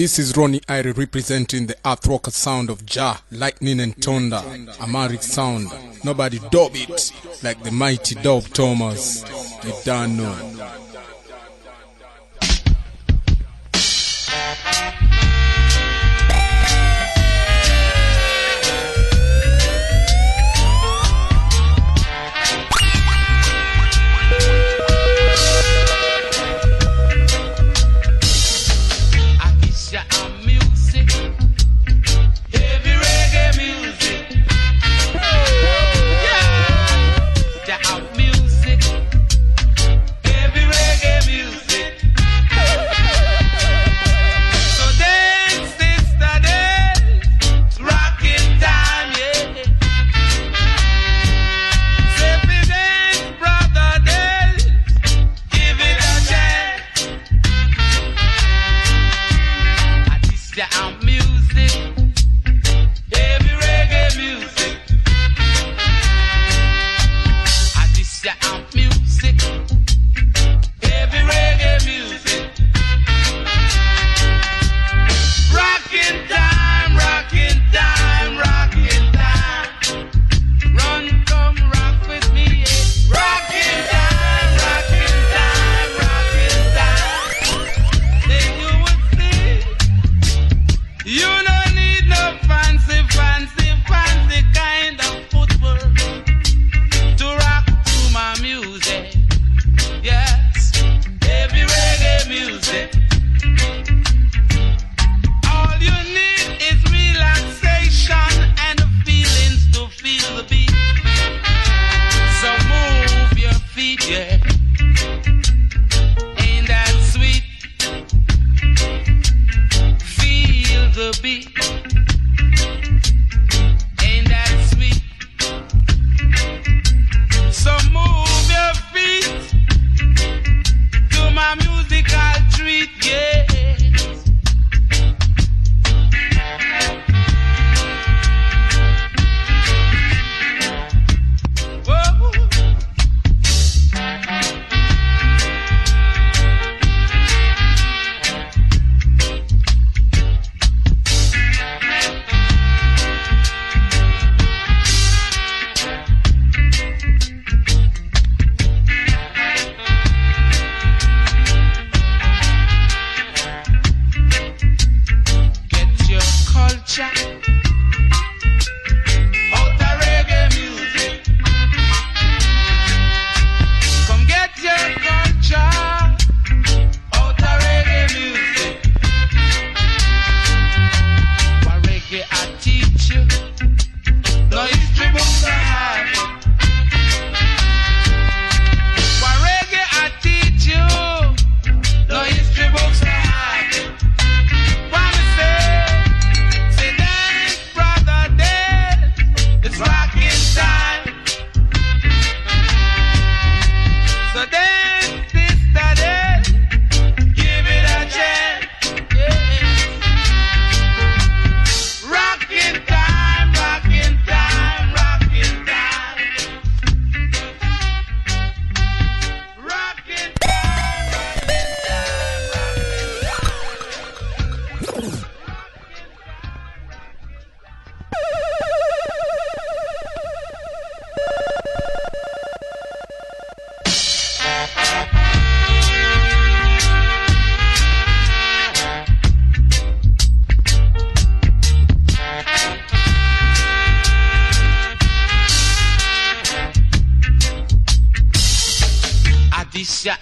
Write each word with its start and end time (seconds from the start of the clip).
This 0.00 0.18
is 0.18 0.34
Ronnie 0.34 0.60
Irie 0.60 0.96
representing 0.96 1.66
the 1.66 1.76
earth 1.84 2.06
rocker 2.06 2.30
sound 2.30 2.70
of 2.70 2.86
Jah, 2.86 3.20
lightning 3.30 3.80
and 3.80 3.94
thunder, 4.02 4.40
Amaric 4.78 5.22
sound. 5.22 5.68
Nobody 6.02 6.38
dub 6.50 6.72
it 6.74 7.12
like 7.42 7.62
the 7.62 7.70
mighty 7.70 8.14
dub 8.14 8.44
Thomas. 8.44 9.22
You 9.62 9.74
don't 9.84 10.16
know. 10.16 10.59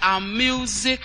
our 0.09 0.19
music 0.19 1.01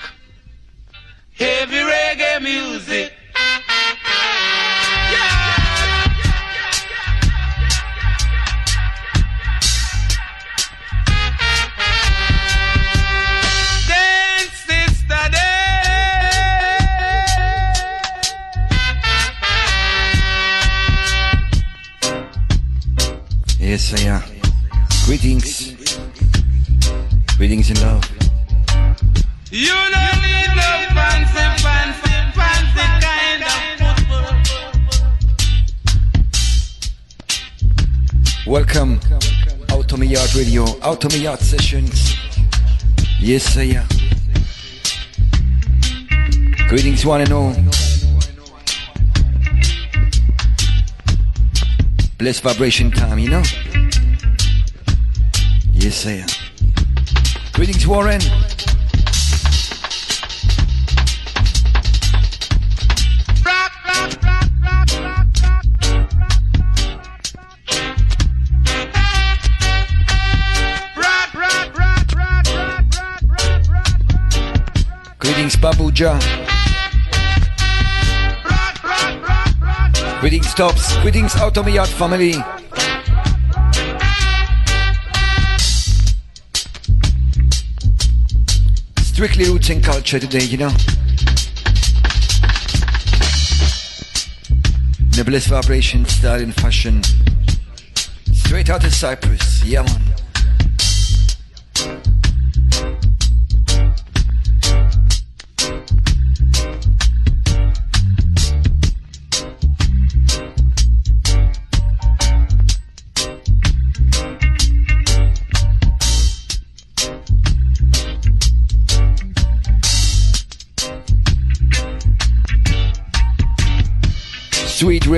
vibration 52.45 52.91
time, 52.91 53.19
you 53.19 53.31
know? 53.31 53.43
stops. 80.55 80.97
Greetings, 80.99 81.35
Out 81.35 81.57
of 81.57 81.65
My 81.65 81.73
Yard 81.73 81.89
family. 81.89 82.35
Strictly 89.03 89.51
roots 89.51 89.71
and 89.71 89.83
culture 89.83 90.21
today, 90.21 90.45
you 90.45 90.59
know. 90.59 90.71
Nebulous 95.17 95.49
vibration, 95.49 96.05
style 96.05 96.41
and 96.41 96.55
fashion. 96.55 97.03
Straight 98.33 98.71
out 98.71 98.85
of 98.85 98.95
Cyprus, 98.95 99.65
yeah 99.65 99.83
man. 99.83 100.24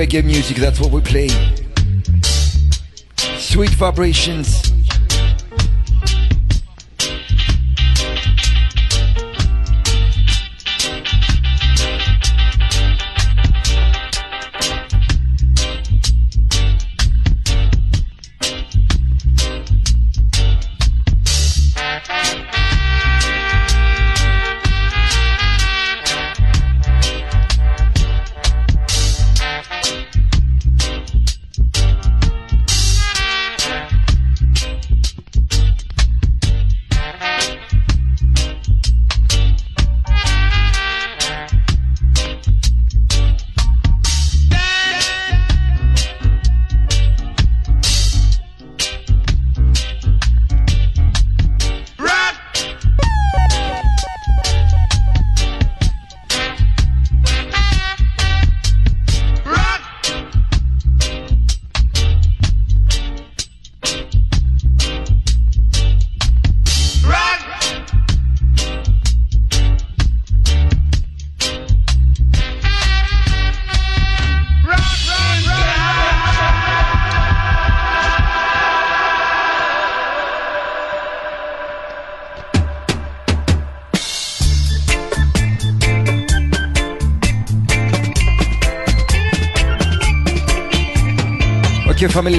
reggae 0.07 0.23
music, 0.23 0.57
that's 0.57 0.79
what 0.79 0.91
we 0.91 1.01
play. 1.01 1.27
Sweet 3.37 3.71
vibrations. 3.71 4.76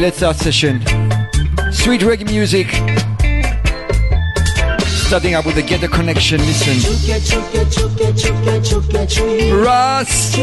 Let's 0.08 0.16
start 0.16 0.36
session. 0.36 0.80
Sweet 1.70 2.00
reggae 2.00 2.24
music. 2.30 2.68
Starting 5.06 5.34
up 5.34 5.44
with 5.44 5.56
the 5.56 5.62
Get 5.62 5.82
the 5.82 5.88
Connection. 5.88 6.40
Listen. 6.40 6.80
Russ. 9.62 10.34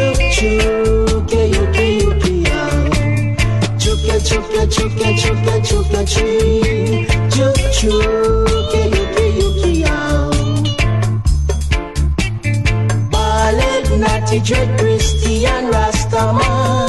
Ballet, 13.09 13.97
Natty 13.97 14.39
Dread, 14.41 14.79
Christian 14.79 15.71
Rastaman. 15.71 16.84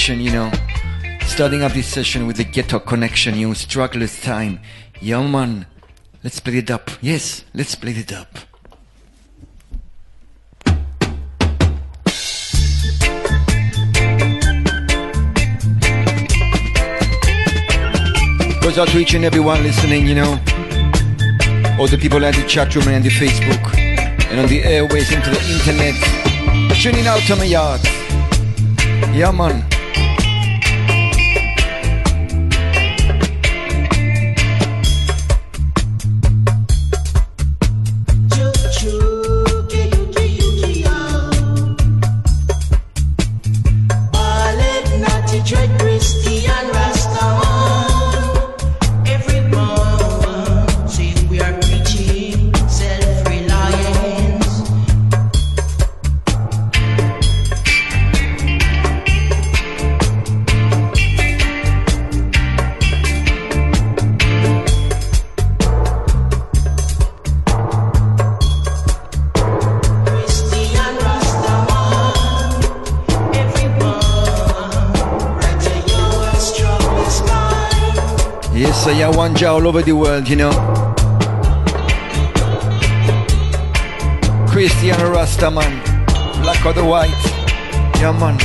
Vibration, 0.00 0.20
you 0.24 0.32
know. 0.32 0.50
Starting 1.26 1.62
up 1.62 1.72
this 1.72 1.86
session 1.86 2.26
with 2.26 2.38
the 2.38 2.44
ghetto 2.44 2.78
connection, 2.78 3.36
you 3.36 3.52
struggler's 3.54 4.18
time. 4.22 4.58
Young 4.98 5.30
man, 5.30 5.66
let's 6.24 6.40
play 6.40 6.56
it 6.56 6.70
up. 6.70 6.90
Yes, 7.02 7.44
let's 7.52 7.74
play 7.74 7.92
it 7.92 8.10
up. 8.10 8.38
Goes 18.62 18.78
out 18.78 18.88
to 18.88 18.98
each 18.98 19.12
and 19.12 19.26
everyone 19.26 19.62
listening, 19.62 20.06
you 20.06 20.14
know. 20.14 20.32
All 21.78 21.88
the 21.88 21.98
people 22.00 22.24
at 22.24 22.34
the 22.36 22.44
chat 22.48 22.74
room 22.74 22.88
and 22.88 23.04
the 23.04 23.10
Facebook 23.10 23.76
and 24.30 24.40
on 24.40 24.48
the 24.48 24.62
airways 24.62 25.12
into 25.12 25.28
the 25.28 25.42
internet. 25.52 25.94
Tuning 26.80 27.06
out 27.06 27.20
to 27.26 27.36
my 27.36 27.44
yard. 27.44 27.82
Yeah, 29.12 29.30
man. 29.32 29.69
All 79.42 79.66
over 79.66 79.80
the 79.80 79.92
world, 79.92 80.28
you 80.28 80.36
know. 80.36 80.50
Christian 84.46 84.94
Rastaman, 84.96 85.82
black 86.42 86.64
or 86.66 86.74
the 86.74 86.84
white. 86.84 87.08
Yeah, 87.98 88.12
man. 88.12 88.36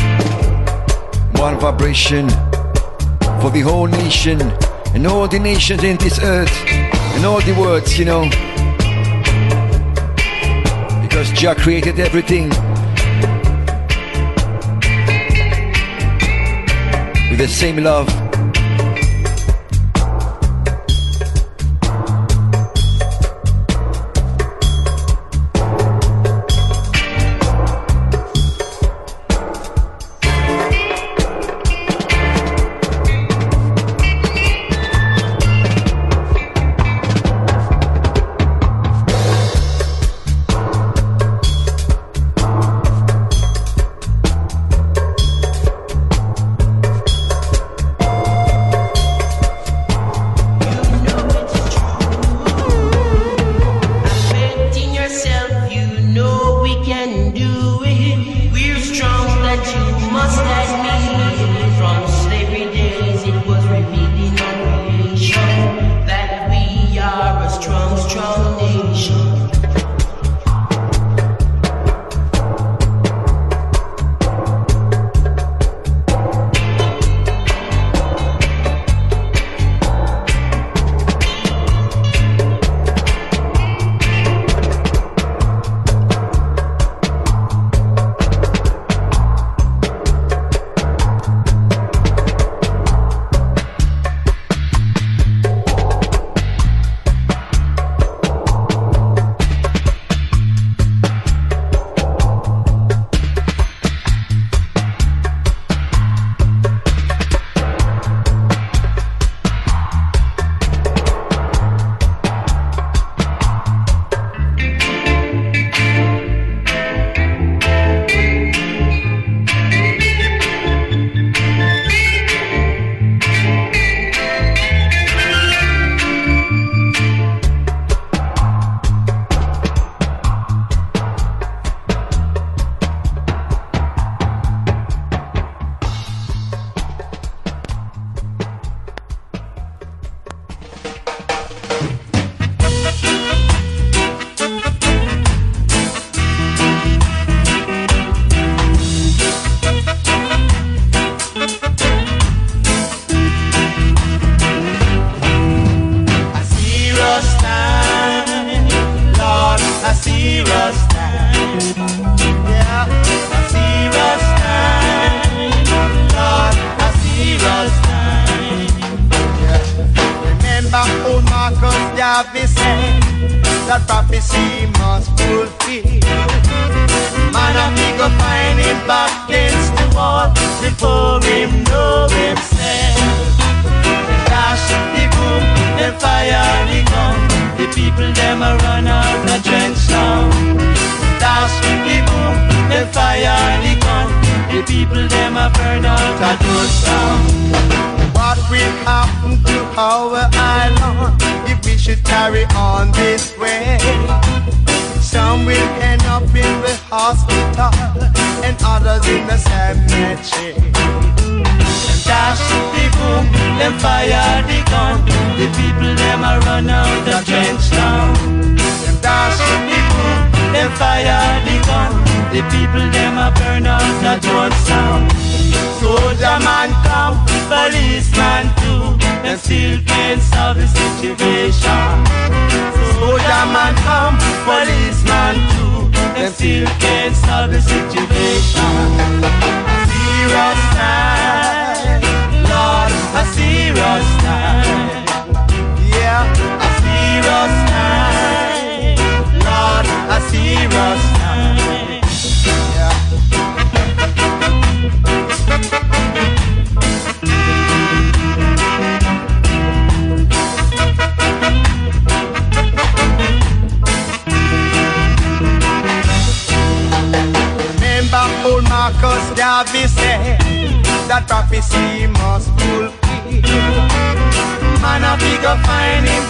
One 1.36 1.60
vibration 1.60 2.30
for 3.42 3.52
the 3.52 3.60
whole 3.60 3.88
nation 3.88 4.42
and 4.94 5.06
all 5.06 5.28
the 5.28 5.38
nations 5.38 5.84
in 5.84 5.98
this 5.98 6.18
earth 6.24 6.56
and 6.66 7.26
all 7.26 7.42
the 7.42 7.54
words, 7.60 8.00
you 8.00 8.06
know. 8.06 8.24
Because 11.02 11.30
Jah 11.34 11.56
created 11.56 12.00
everything 12.00 12.50
with 17.30 17.40
the 17.40 17.48
same 17.50 17.84
love. 17.84 18.25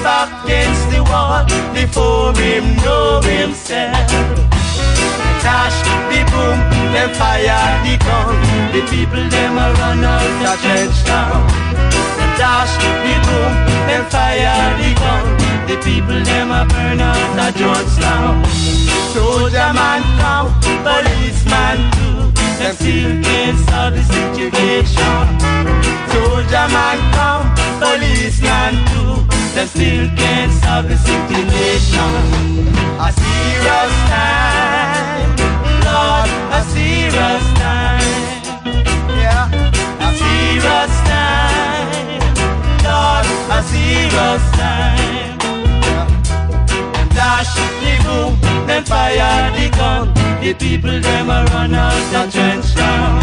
Back 0.05 0.29
against 0.45 0.85
the 0.93 1.01
wall 1.09 1.41
before 1.73 2.29
him 2.37 2.63
know 2.85 3.19
himself. 3.25 4.05
Dash 5.41 5.77
the 6.13 6.21
boom, 6.29 6.57
them 6.93 7.09
fire 7.17 7.65
the 7.81 7.97
gun. 8.05 8.37
The 8.69 8.81
people 8.93 9.25
them 9.33 9.57
a 9.57 9.73
run 9.73 10.05
out 10.05 10.29
the 10.45 10.53
trench 10.61 10.99
now. 11.09 11.41
Dash 12.37 12.73
the 12.85 13.15
boom, 13.25 13.53
them 13.89 14.05
fire 14.13 14.77
the 14.77 14.91
gun. 15.01 15.25
The 15.69 15.75
people 15.81 16.21
them 16.29 16.51
a 16.51 16.61
burn 16.69 17.01
out 17.01 17.55
Jones 17.57 17.97
now. 17.97 18.43
Soldier 19.13 19.71
man 19.73 20.01
come, 20.21 20.53
policeman 20.85 21.77
too. 21.97 22.44
Them 22.57 22.73
still 22.75 23.21
can't 23.21 23.57
solve 23.69 23.93
the 23.95 24.03
situation. 24.03 25.25
Soldier 26.11 26.67
man 26.71 26.99
come, 27.13 27.47
policeman 27.79 28.73
too. 28.89 29.15
Them 29.53 29.67
still 29.67 30.07
can't 30.15 30.51
solve 30.63 30.87
the 30.87 30.97
situation. 30.97 32.13
A 32.97 33.11
serious 33.11 33.93
time, 34.09 35.35
Lord, 35.83 36.29
a 36.57 36.61
serious 36.71 37.45
time. 37.59 38.45
Yeah, 39.19 39.51
a 39.99 40.09
serious 40.15 40.93
time, 41.11 42.19
Lord, 42.87 43.25
a 43.51 43.63
serious 43.63 44.43
time. 44.57 45.34
Dash 47.25 47.55
the 47.55 47.93
boom, 48.05 48.39
then 48.67 48.85
fire 48.85 49.49
the 49.57 49.75
gun. 49.75 50.13
The 50.41 50.53
people 50.53 51.01
them 51.01 51.27
a 51.27 51.43
run 51.45 51.73
out 51.73 52.03
the 52.13 52.31
trench 52.31 52.75
now. 52.75 53.19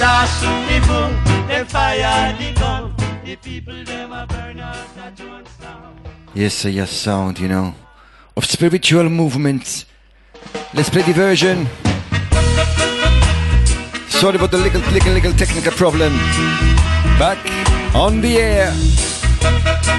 Dash 0.00 0.40
the 0.40 0.78
boom, 0.88 1.12
then 1.46 1.64
fire 1.64 2.36
the 2.36 2.52
gun. 2.58 2.92
The 3.24 3.36
people 3.36 3.84
them 3.84 4.12
a 4.12 4.26
burn 4.26 4.58
out 4.58 4.88
the 4.96 5.22
Jones 5.22 5.48
now. 5.60 5.94
Yes, 6.34 6.54
sir, 6.54 6.70
yes, 6.70 6.90
sound, 6.90 7.38
you 7.38 7.46
know, 7.46 7.72
of 8.36 8.44
spiritual 8.46 9.08
movement. 9.08 9.84
Let's 10.74 10.90
play 10.90 11.02
the 11.02 11.12
version. 11.12 11.68
Sorry 14.08 14.34
about 14.34 14.50
the 14.50 14.58
little, 14.58 14.80
little, 14.90 15.12
little 15.12 15.34
technical 15.34 15.70
problem. 15.70 16.12
Back 17.16 17.38
on 17.94 18.20
the 18.20 18.38
air. 18.38 18.72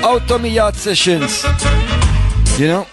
Out 0.04 0.30
of 0.30 0.42
my 0.42 0.50
yard 0.50 0.76
sessions. 0.76 1.46
You 2.60 2.68
know? 2.68 2.88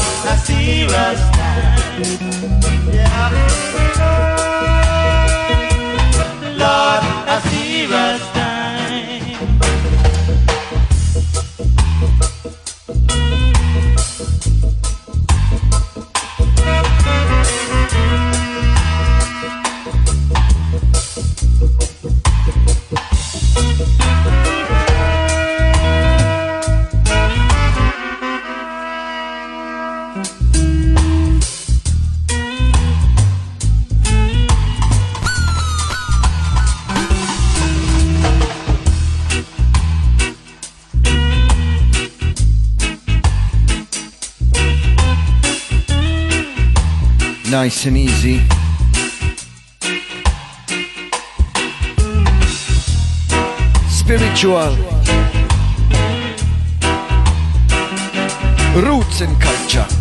Lord, 0.00 0.24
a 0.24 0.38
serious 0.38 1.20
time. 1.36 2.00
Yeah. 2.92 3.30
Lord, 6.56 7.04
a 7.28 7.40
serious 7.48 8.22
time. 8.32 8.50
Nice 47.64 47.84
and 47.84 47.98
easy. 47.98 48.40
Spiritual. 53.90 54.76
Roots 58.74 59.20
and 59.20 59.38
culture. 59.38 59.99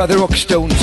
By 0.00 0.06
the 0.06 0.14
Rockstones. 0.14 0.79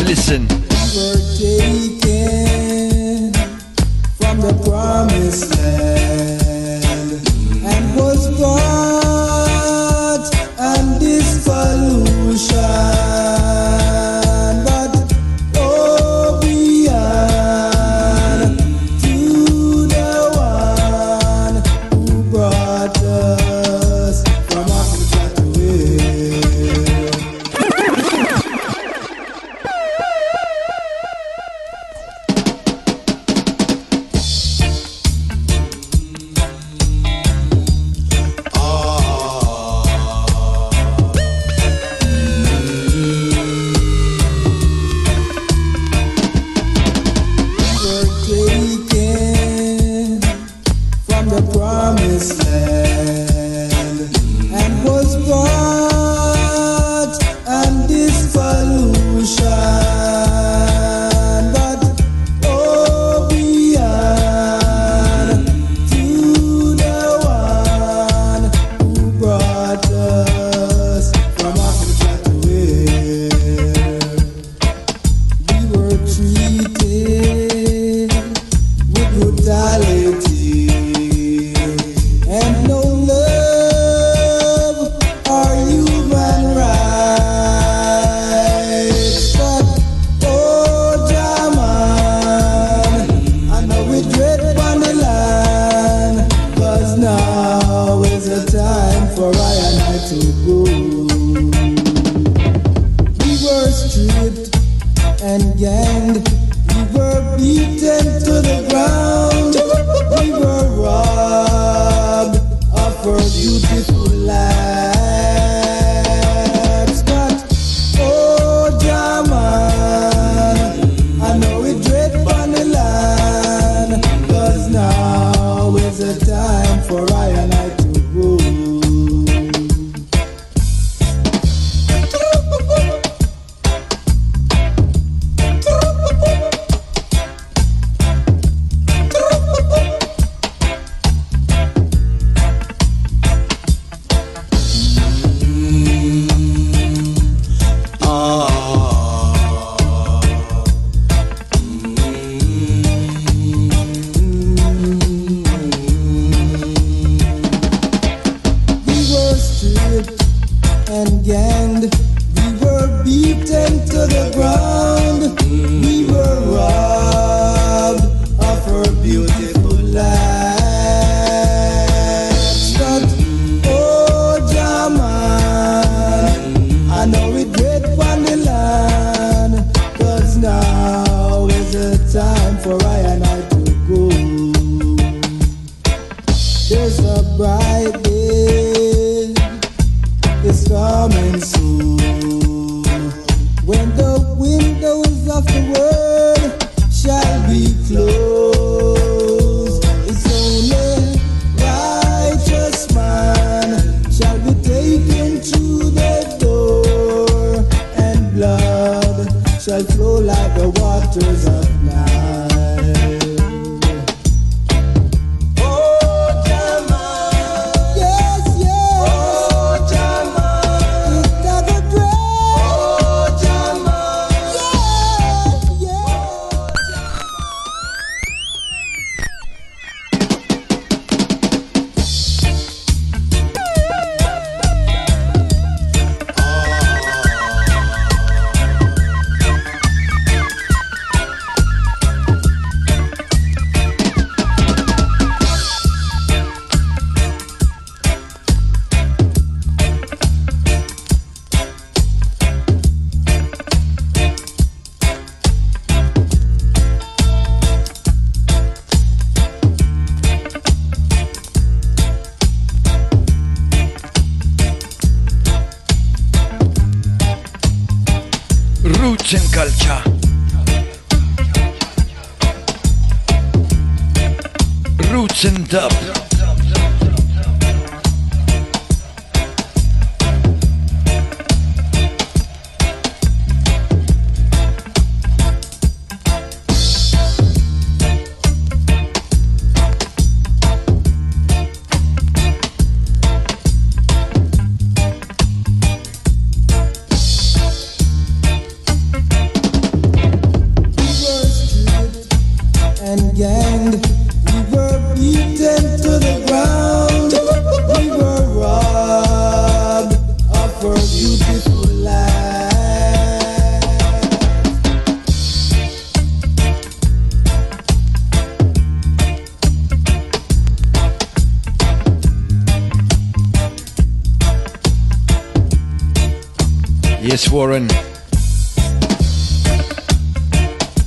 Warren. 327.58 327.88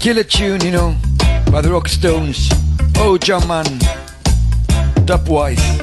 Killer 0.01 0.25
tune, 0.25 0.61
you 0.63 0.73
know, 0.73 0.97
by 1.53 1.61
the 1.61 1.71
Rock 1.71 1.87
Stones. 1.87 2.51
Oh, 2.97 3.17
John 3.17 3.47
Man. 3.47 3.67
Dubwise. 5.07 5.80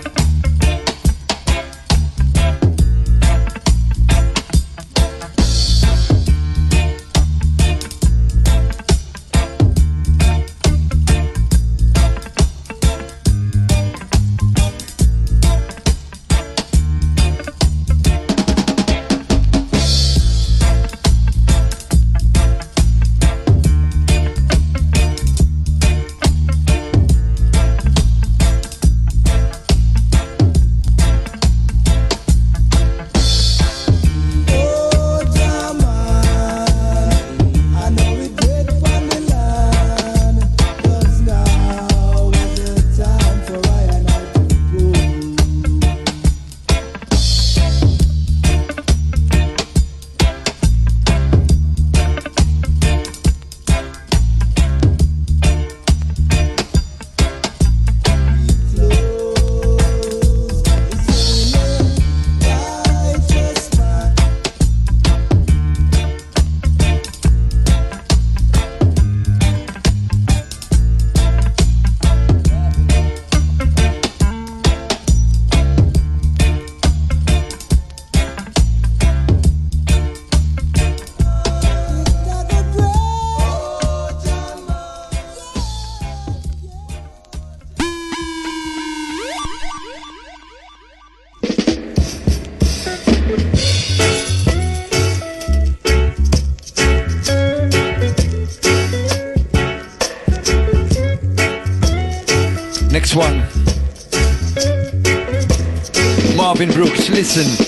Wilson. 107.28 107.67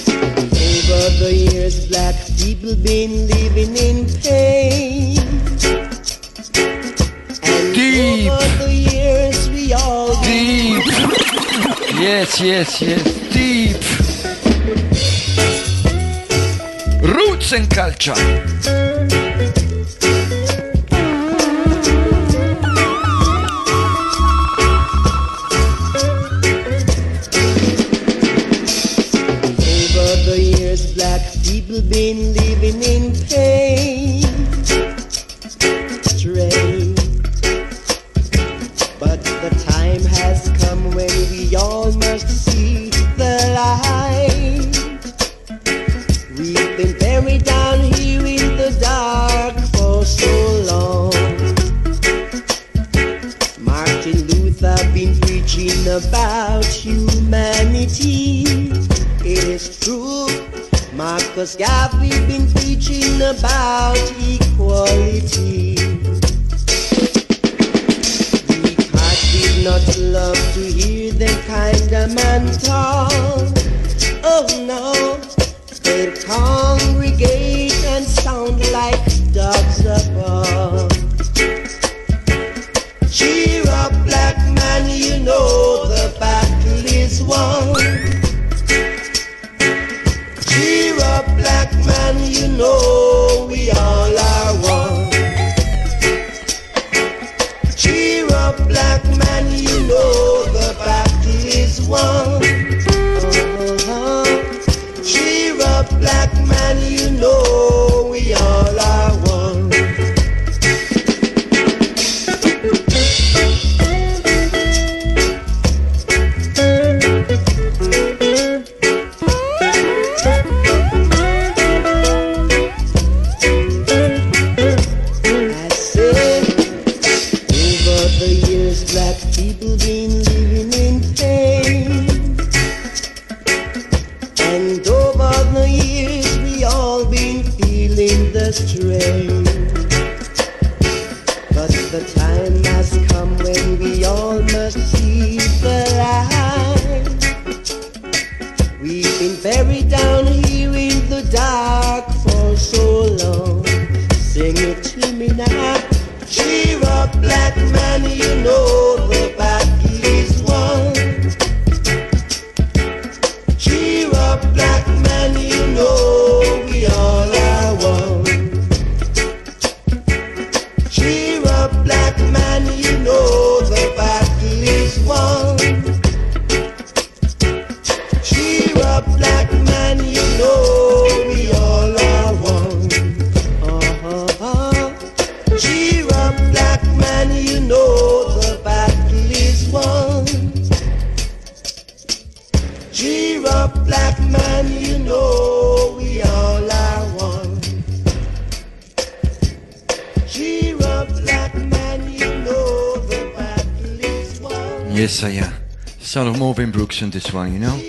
This 207.08 207.31
one, 207.31 207.54
you 207.54 207.60
know? 207.60 207.79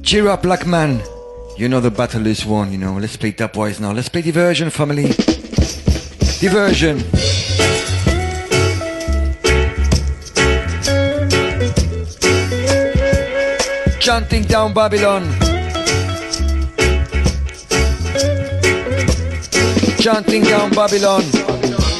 Cheer 0.00 0.28
up, 0.28 0.42
black 0.42 0.64
man. 0.64 1.02
You 1.58 1.68
know 1.68 1.80
the 1.80 1.90
battle 1.90 2.24
is 2.28 2.46
won, 2.46 2.70
you 2.70 2.78
know. 2.78 2.94
Let's 2.94 3.16
play 3.16 3.32
Dubwise 3.32 3.80
now. 3.80 3.90
Let's 3.90 4.08
play 4.08 4.22
Diversion, 4.22 4.70
family. 4.70 5.08
Diversion. 6.38 7.02
Chanting 13.98 14.44
down 14.44 14.72
Babylon. 14.72 15.24
Chanting 19.98 20.44
down 20.44 20.70
Babylon. 20.70 21.24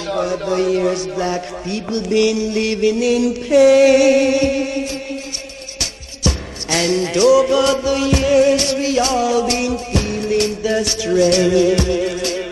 Over 0.09 0.37
the 0.37 0.71
years, 0.71 1.07
black 1.09 1.43
people 1.65 2.01
been 2.03 2.55
living 2.55 3.03
in 3.03 3.35
pain. 3.43 4.66
And 6.89 7.17
over 7.17 7.83
the 7.83 7.99
years, 8.17 8.73
we 8.77 9.01
all 9.01 9.45
been 9.49 9.77
feeling 9.77 10.63
the 10.63 10.85
strain. 10.85 12.46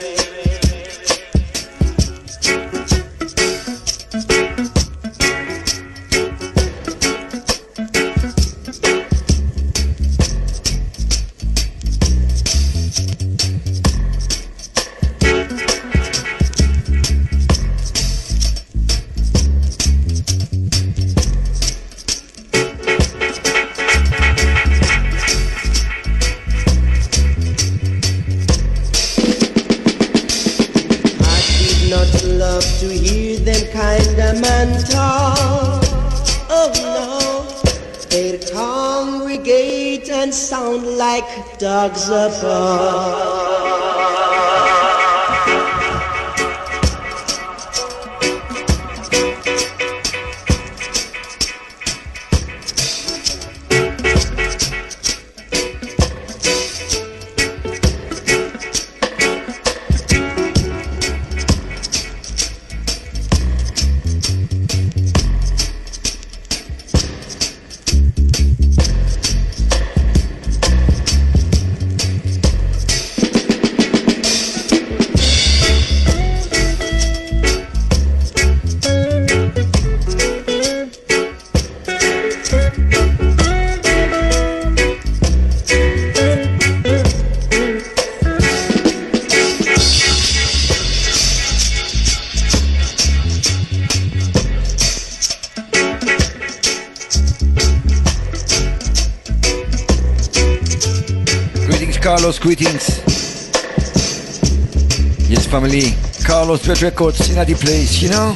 Red 106.75 106.83
Records 106.83 107.31
in 107.31 107.37
the 107.37 107.55
place, 107.55 108.03
you 108.03 108.09
know? 108.09 108.35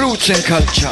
Roots 0.00 0.30
and 0.30 0.44
culture. 0.44 0.89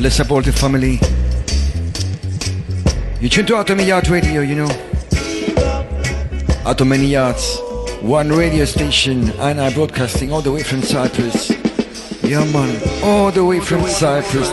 Let's 0.00 0.16
support 0.16 0.44
the 0.44 0.52
family. 0.52 0.98
You 3.20 3.28
tune 3.28 3.46
to 3.46 3.56
Out 3.56 3.70
of 3.70 3.76
My 3.76 3.84
Yard 3.84 4.08
Radio, 4.08 4.40
you 4.40 4.56
know. 4.56 4.87
Out 6.66 6.80
of 6.80 6.86
My 6.86 6.96
Yards, 6.96 7.58
one 8.00 8.30
radio 8.30 8.64
station, 8.64 9.30
and 9.38 9.60
I 9.60 9.72
broadcasting 9.72 10.32
all 10.32 10.42
the 10.42 10.52
way 10.52 10.62
from 10.62 10.82
Cyprus. 10.82 11.50
Yeah, 12.22 12.44
man, 12.52 12.80
all 13.02 13.30
the 13.32 13.44
way 13.44 13.60
from 13.60 13.82
Cyprus. 13.86 14.50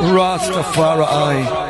Rastafari. 0.00 1.65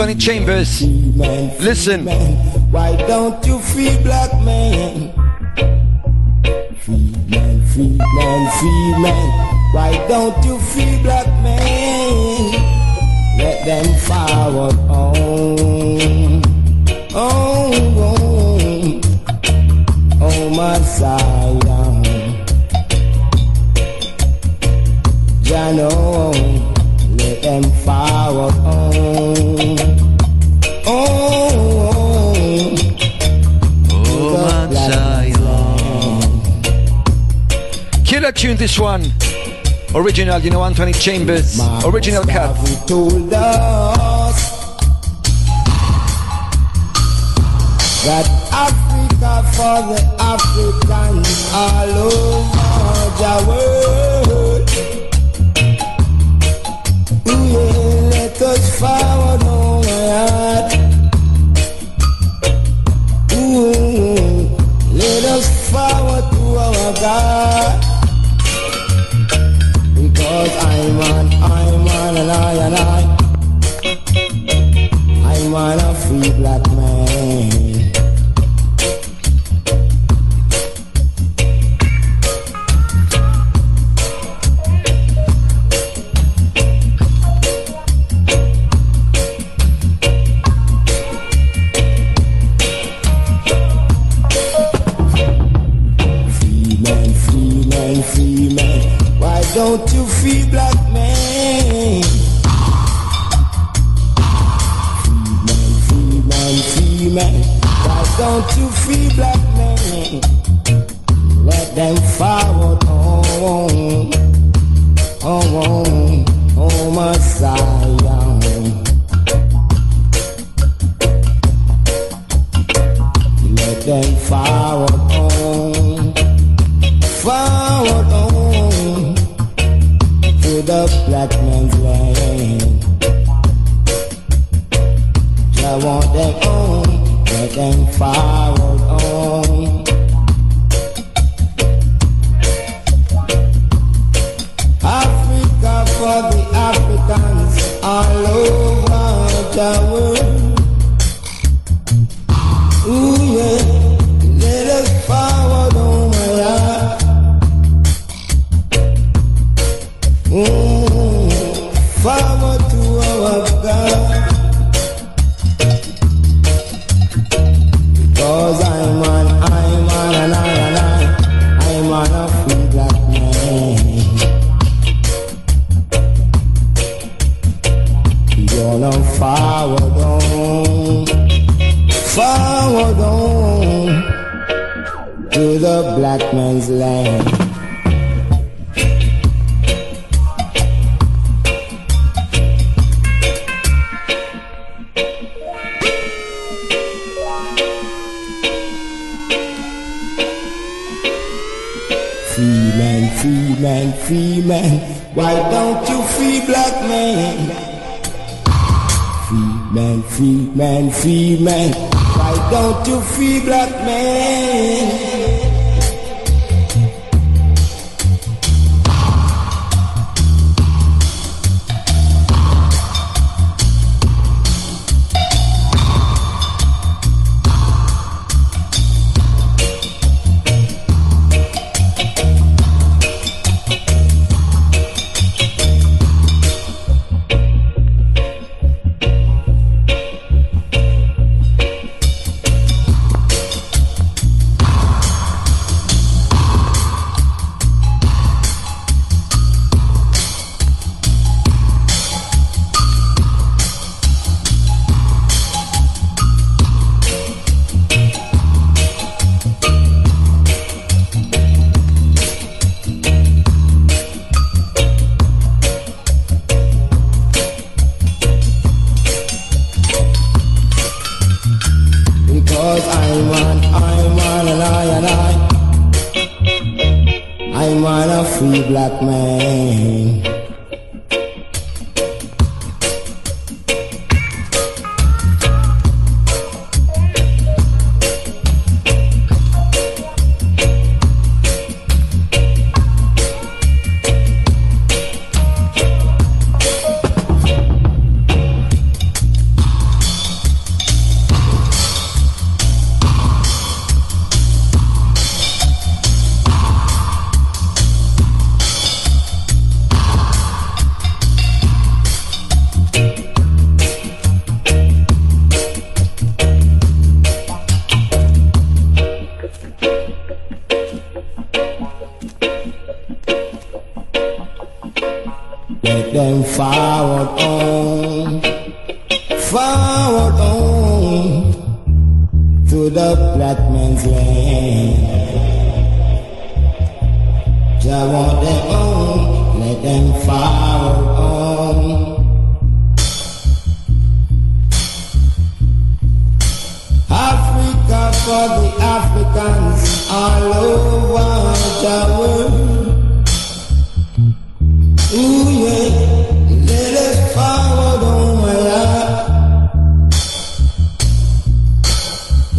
Anthony 0.00 0.18
Chambers. 0.18 0.82
Man, 1.14 1.52
Listen. 1.60 2.06
man. 2.06 2.34
Why 2.72 2.96
don't 3.06 3.44
you 3.44 3.58
free 3.58 3.98
black 4.02 4.32
men? 4.42 5.12
Free 6.78 7.12
man, 7.28 7.66
free 7.66 7.98
man, 7.98 8.50
free 8.58 9.02
man. 9.02 9.28
Why 9.74 10.06
don't 10.08 10.42
you 10.42 10.58
free 10.58 11.02
black 11.02 11.26
men? 11.42 12.50
Let 13.36 13.66
them 13.66 13.94
forward 13.98 14.78
on. 14.88 16.42
Oh, 17.12 17.70
oh, 18.00 19.00
oh, 20.22 20.48
Messiah. 20.48 21.29
one. 38.80 39.12
Original, 39.94 40.40
you 40.40 40.50
know, 40.50 40.64
Anthony 40.64 40.92
Chambers. 40.92 41.60
Original 41.84 42.24
cut. 42.24 42.56
that 48.02 48.26
Africa 48.50 49.42
for 49.52 49.82
the 49.92 50.00
African. 50.18 51.20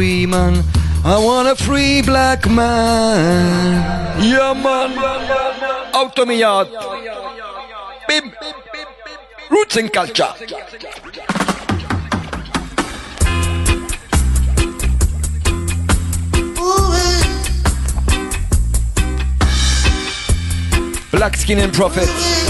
free 0.00 0.24
man. 0.24 0.64
I 1.04 1.18
want 1.22 1.46
a 1.46 1.54
free 1.54 2.00
black 2.00 2.48
man. 2.48 4.22
Yeah, 4.22 4.54
man. 4.54 4.96
Out 5.94 6.18
of 6.18 6.26
My 6.26 6.32
Yard. 6.32 6.68
Bim. 8.08 8.32
Roots 9.50 9.76
and 9.76 9.92
culture. 9.92 10.32
Black 21.10 21.36
skin 21.36 21.58
and 21.58 21.74
profit. 21.74 22.49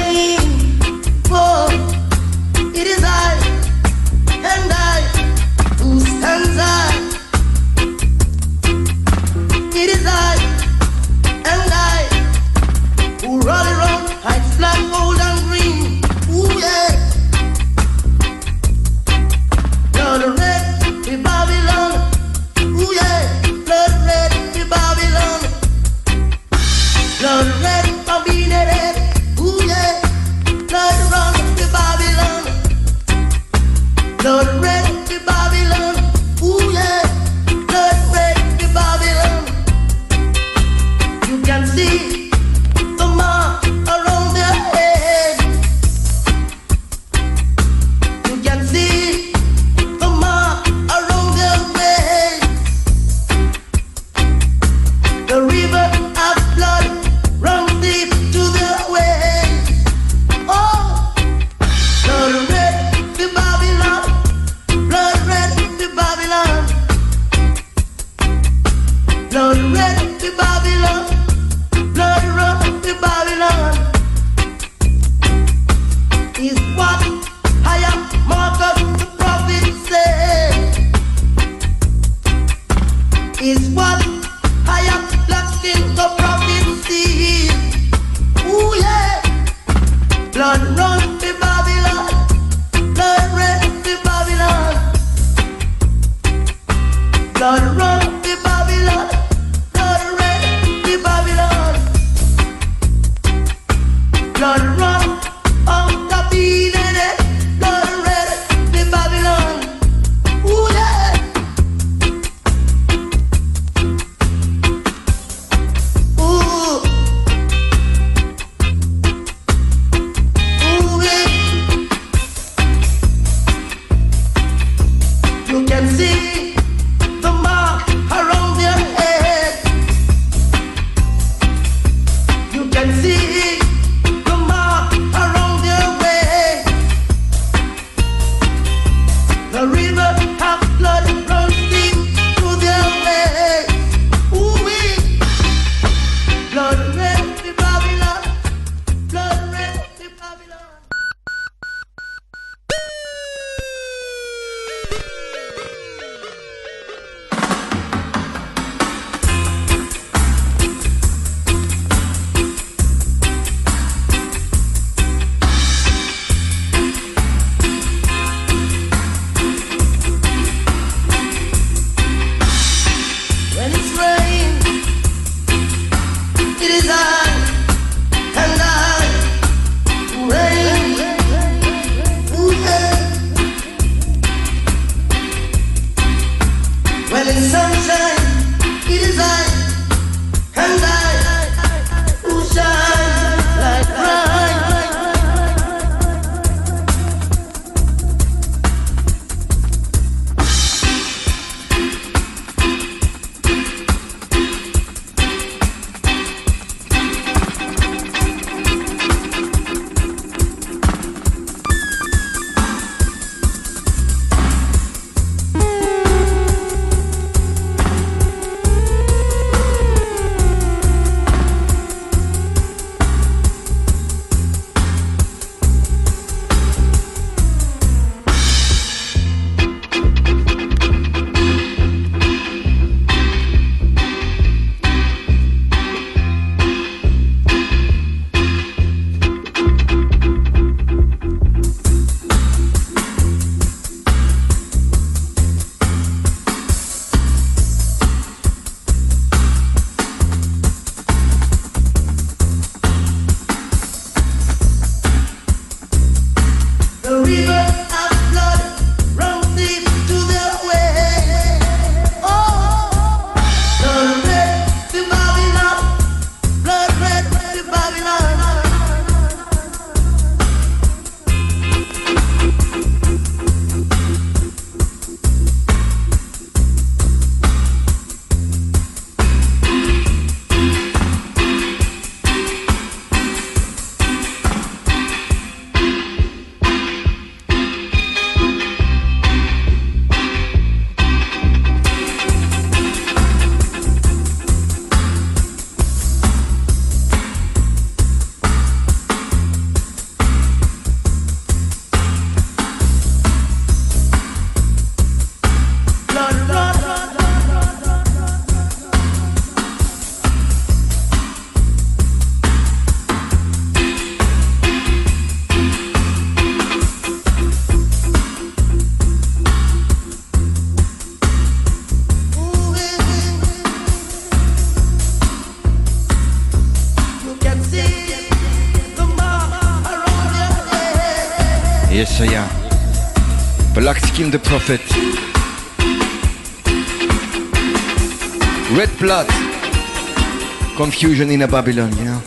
in 341.29 341.41
a 341.41 341.47
Babylon, 341.47 341.95
you 341.97 342.05
know. 342.05 342.21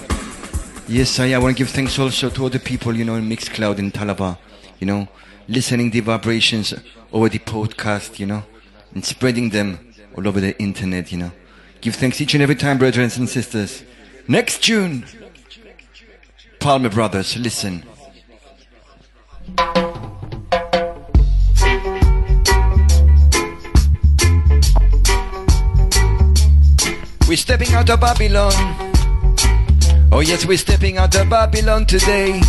Yes, 0.87 1.19
I, 1.19 1.33
I 1.33 1.39
want 1.39 1.57
to 1.57 1.59
give 1.65 1.71
thanks 1.71 1.99
also 1.99 2.31
to 2.31 2.43
all 2.43 2.51
the 2.51 2.61
people, 2.61 2.95
you 2.95 3.05
know, 3.05 3.15
in 3.17 3.29
Mixcloud 3.29 3.79
in 3.79 3.91
Talaba, 3.91 4.39
you 4.79 4.87
know, 4.87 5.09
listening 5.49 5.91
the 5.91 6.01
vibrations 6.01 6.75
over 7.13 7.29
the 7.29 7.39
podcast, 7.39 8.19
you 8.19 8.27
know, 8.27 8.45
and 8.95 9.05
spreading 9.05 9.51
them 9.51 9.95
all 10.17 10.29
over 10.29 10.41
the 10.41 10.57
internet, 10.61 11.11
you 11.11 11.19
know. 11.19 11.33
Give 11.81 11.95
thanks 11.95 12.21
each 12.21 12.35
and 12.35 12.43
every 12.43 12.55
time, 12.55 12.79
brothers 12.79 13.17
and 13.17 13.29
sisters. 13.29 13.83
Next 14.29 14.63
June, 14.63 15.05
Palmer 16.61 16.91
Brothers, 16.91 17.37
listen. 17.37 17.83
we're 27.35 27.39
stepping 27.39 27.75
out 27.75 27.91
of 27.91 27.99
Babylon. 27.99 28.53
Oh, 30.13 30.23
yes, 30.25 30.47
we're 30.47 30.57
stepping 30.57 30.99
out 30.99 31.17
of 31.17 31.29
Babylon 31.29 31.85
today. 31.85 32.41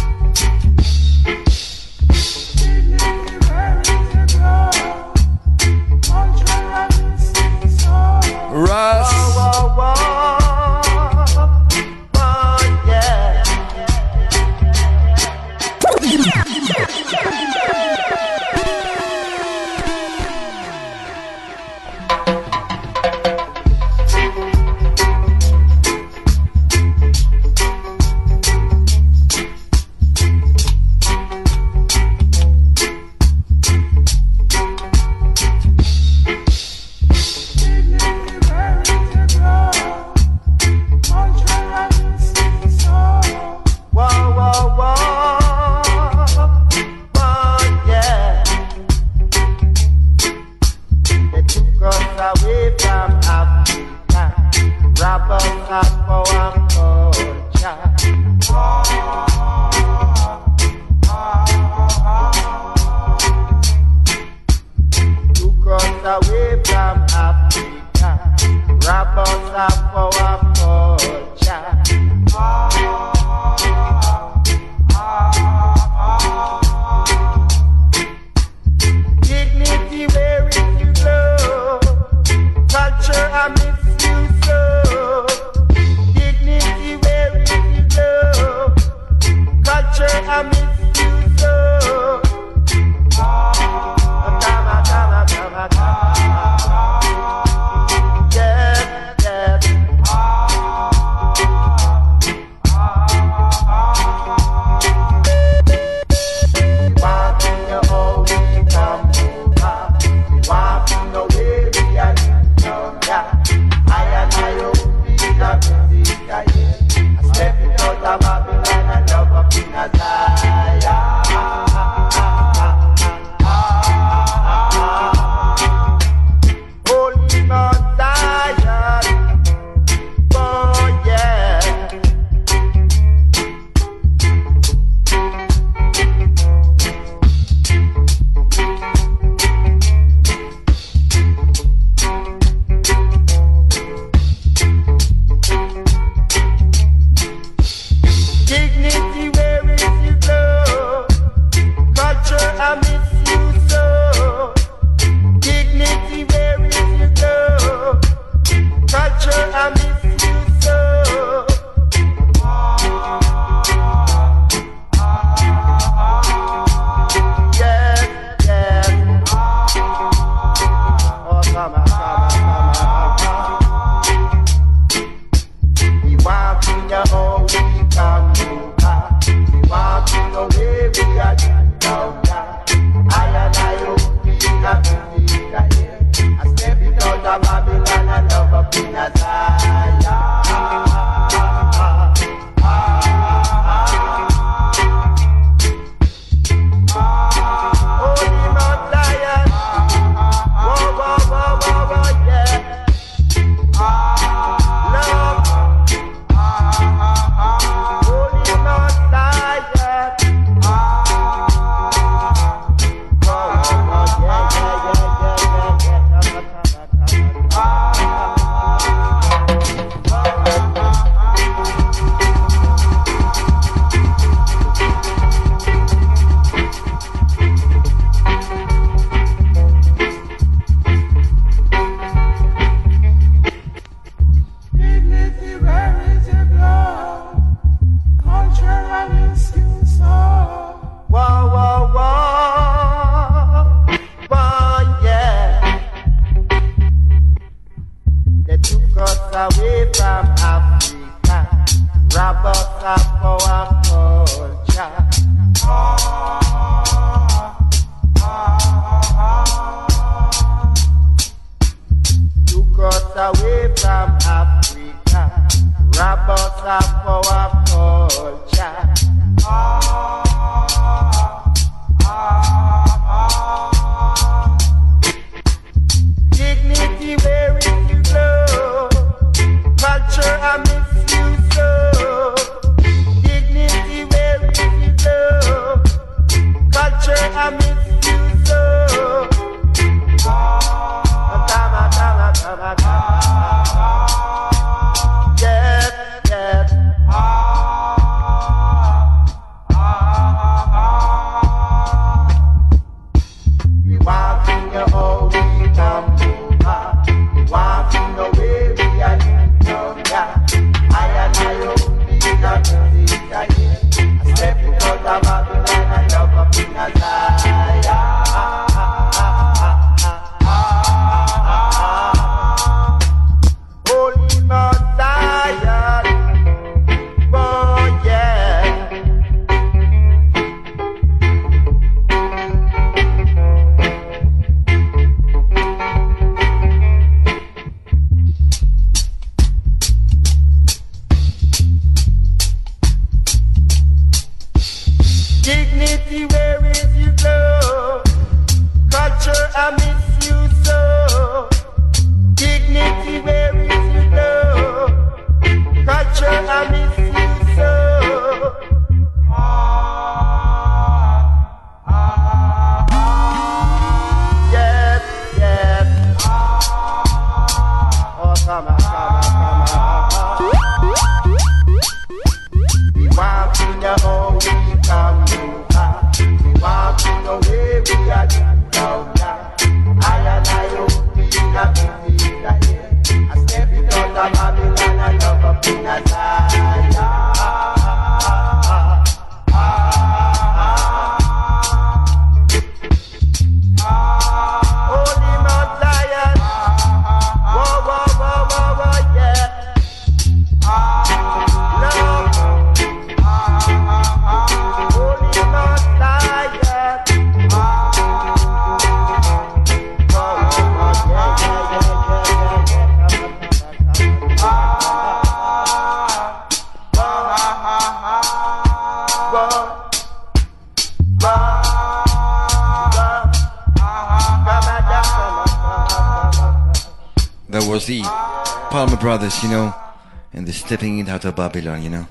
Stepping 430.66 430.97
it 430.97 431.09
out 431.09 431.24
of 431.26 431.36
Babylon, 431.36 431.84
you 431.84 431.89
know. 431.89 432.07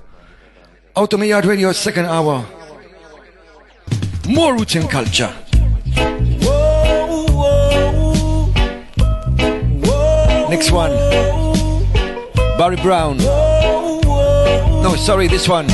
Out 0.97 1.13
of 1.13 1.19
my 1.19 1.27
yard 1.27 1.45
radio, 1.45 1.73
second 1.73 2.07
hour. 2.07 2.47
More 4.29 4.55
roots 4.55 4.77
and 4.77 4.89
culture. 4.89 5.35
Next 10.49 10.71
one. 10.71 10.93
Barry 12.57 12.77
Brown. 12.77 13.19
No, 13.19 14.95
sorry, 14.97 15.27
this 15.27 15.49
one. 15.49 15.67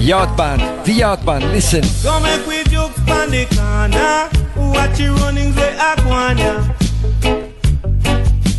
Yard 0.00 0.36
Band. 0.36 0.84
The 0.84 0.92
Yard 0.92 1.24
Band. 1.24 1.44
Listen. 1.52 1.84
Come 2.02 2.24
the 3.30 3.46
corner. 3.54 4.28
Watch 4.72 4.98
you 4.98 5.12
running 5.14 5.52
the 5.52 5.68
Aquania. 5.78 6.66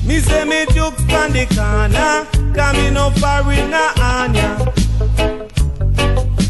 Me 0.06 0.20
say 0.20 0.46
me 0.46 0.66
jokes 0.74 1.04
the 1.04 1.46
corner. 1.54 2.49
Coming 2.60 2.98
up 2.98 3.18
foreigner 3.18 3.90
Anya. 4.02 4.50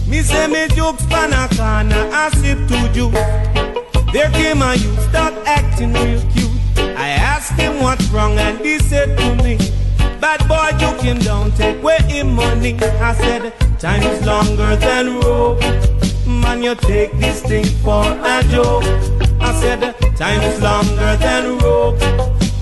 Me 0.07 0.23
say 0.23 0.47
me 0.47 0.67
jokes 0.69 1.05
on 1.13 1.31
a 1.31 1.47
corner. 1.55 2.09
I 2.11 2.31
sip 2.33 2.57
to 2.67 2.79
juice. 2.91 3.13
There 4.11 4.31
came 4.31 4.63
a 4.63 4.73
youth 4.73 4.99
start 5.07 5.35
acting 5.45 5.93
real 5.93 6.19
cute. 6.33 6.49
I 6.97 7.09
asked 7.09 7.51
him 7.51 7.83
what's 7.83 8.07
wrong 8.07 8.39
and 8.39 8.57
he 8.57 8.79
said 8.79 9.19
to 9.19 9.43
me, 9.43 9.57
Bad 10.19 10.39
boy 10.47 10.75
joke 10.79 10.99
him 10.99 11.19
down, 11.19 11.51
take 11.51 11.77
away 11.77 11.99
him 12.07 12.33
money. 12.33 12.73
I 12.81 13.13
said, 13.13 13.53
time 13.79 14.01
is 14.01 14.25
longer 14.25 14.77
than 14.77 15.19
rope. 15.19 15.61
Man, 16.25 16.63
you 16.63 16.73
take 16.73 17.11
this 17.19 17.43
thing 17.43 17.65
for 17.83 18.03
a 18.03 18.43
joke. 18.49 18.83
I 19.39 19.53
said, 19.61 19.95
time 20.17 20.41
is 20.41 20.59
longer 20.59 21.17
than 21.17 21.59
rope. 21.59 22.01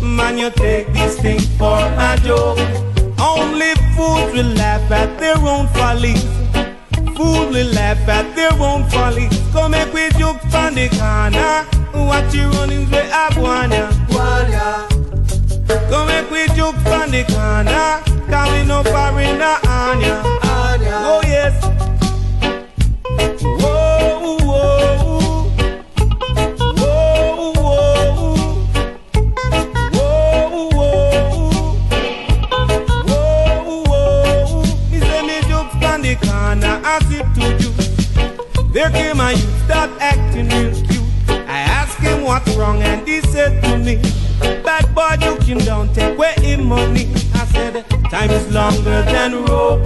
Man, 0.02 0.38
you 0.38 0.50
take 0.50 0.92
this 0.92 1.18
thing 1.22 1.40
for 1.58 1.80
a 1.80 2.20
joke. 2.22 2.97
Only 3.20 3.74
fools 3.96 4.32
will 4.34 4.54
laugh 4.56 4.92
at 4.92 5.18
their 5.20 5.38
own 5.38 5.68
follies. 5.70 6.24
Fools 7.16 7.54
will 7.54 7.72
laugh 7.74 8.08
at 8.08 8.36
their 8.36 8.54
own 8.54 8.88
follies. 8.90 9.32
Come 9.52 9.72
make 9.72 9.92
we 9.94 10.10
joke 10.20 10.40
from 10.52 10.76
the 10.76 10.88
corner. 10.98 11.66
What 12.08 12.34
you 12.34 12.48
running 12.50 12.90
with 12.92 13.10
Abuana? 13.12 13.90
Come 15.90 16.08
make 16.08 16.30
we 16.30 16.48
joke 16.56 16.76
from 16.86 17.12
the 17.12 17.24
corner. 17.34 18.04
Coming 18.30 18.70
up 18.72 18.86
foreigner 18.88 19.58
Anya. 19.68 20.22
Oh 21.10 21.22
yes. 21.26 21.56
You. 38.88 38.94
There 38.94 39.14
came 39.14 39.20
a 39.20 39.32
youth 39.32 39.66
start 39.66 39.90
acting 40.00 40.50
real 40.50 40.74
cute. 40.74 41.04
I 41.30 41.60
asked 41.60 42.00
him 42.00 42.24
what's 42.24 42.56
wrong 42.56 42.82
and 42.82 43.08
he 43.08 43.22
said 43.22 43.64
to 43.64 43.78
me, 43.78 44.02
Bad 44.64 44.94
boy, 44.94 45.16
you 45.26 45.36
him 45.42 45.58
down, 45.60 45.94
take 45.94 46.16
away 46.16 46.34
him 46.38 46.66
money. 46.66 47.08
I 47.34 47.46
said, 47.46 47.86
time 48.10 48.32
is 48.32 48.52
longer 48.54 49.02
than 49.04 49.46
rope. 49.46 49.86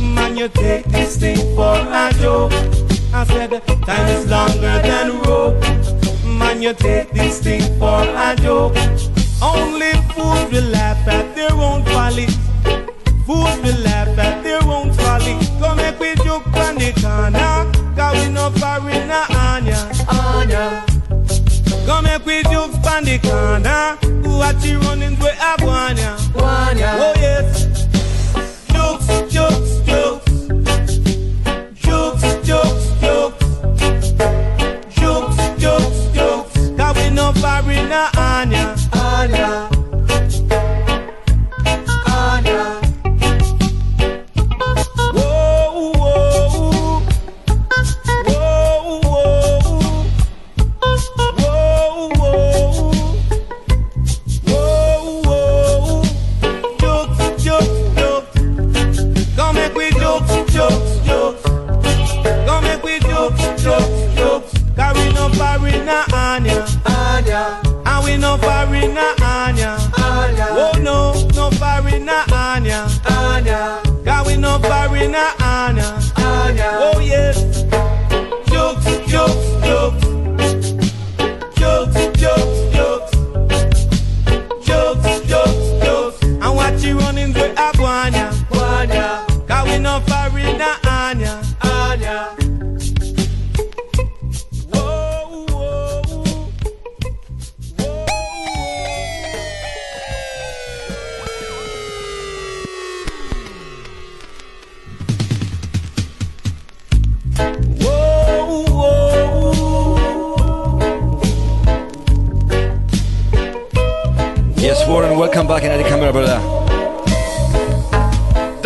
Man, 0.00 0.36
you 0.36 0.48
take 0.48 0.84
this 0.86 1.16
thing 1.16 1.36
for 1.54 1.76
a 1.76 2.12
joke. 2.20 2.52
I 3.12 3.24
said, 3.24 3.50
time 3.66 4.08
is 4.08 4.30
longer 4.30 4.82
than 4.82 5.20
rope. 5.22 5.60
Man, 6.24 6.62
you 6.62 6.74
take 6.74 7.10
this 7.12 7.40
thing 7.40 7.62
for 7.78 8.02
a 8.02 8.36
joke. 8.36 8.76
Only 9.42 9.92
fools 10.14 10.50
will 10.52 10.70
laugh 10.70 11.06
at 11.08 11.34
their 11.34 11.52
own 11.52 11.84
folly. 11.86 12.26
Fools 13.26 13.56
will 13.60 13.80
laugh 13.82 14.16
at 14.18 14.42
their 14.42 14.62
own 14.62 14.92
folly. 14.92 15.38
Come 15.60 15.76
make 15.76 15.98
we 15.98 16.14
joke 16.24 16.46
on 16.48 16.76
the 16.76 16.92
corner. 17.00 17.77
We 18.28 18.34
no 18.34 18.50
foreigner 18.50 19.24
Anya. 19.30 19.90
Anya. 20.06 20.84
Come 21.86 22.04
make 22.04 22.26
we 22.26 22.42
joke 22.42 22.74
on 22.86 23.04
the 23.04 23.18
corner. 23.22 23.96
Watch 24.28 24.64
you 24.66 24.78
running 24.80 25.18
with 25.18 25.34
Abuania. 25.38 26.18
can 26.34 27.07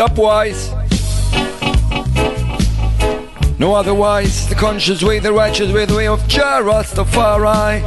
stopwise. 0.02 0.72
No 3.60 3.74
otherwise, 3.74 4.48
the 4.48 4.56
conscious 4.56 5.00
way, 5.04 5.20
the 5.20 5.32
righteous 5.32 5.72
way, 5.72 5.84
the 5.84 5.94
way 5.94 6.08
of 6.08 6.26
Jah 6.26 6.60
Rastafari. 6.60 7.82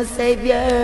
My 0.00 0.06
savior. 0.06 0.79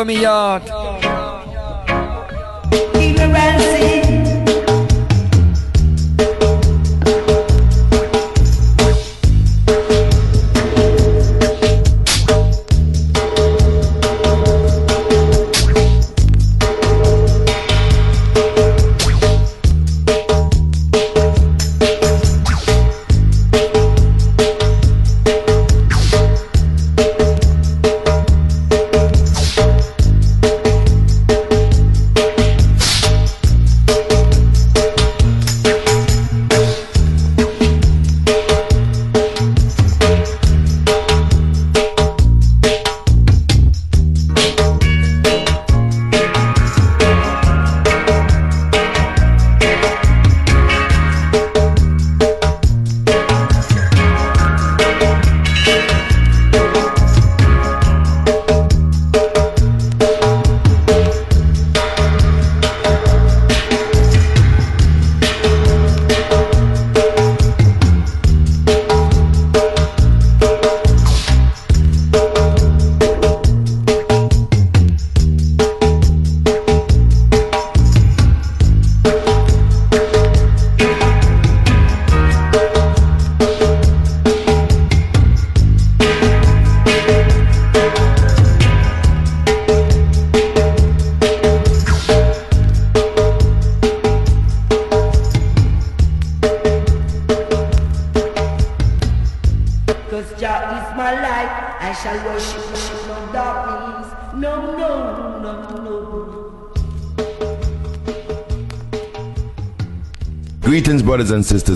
Out 0.00 0.08
yard. 0.08 0.79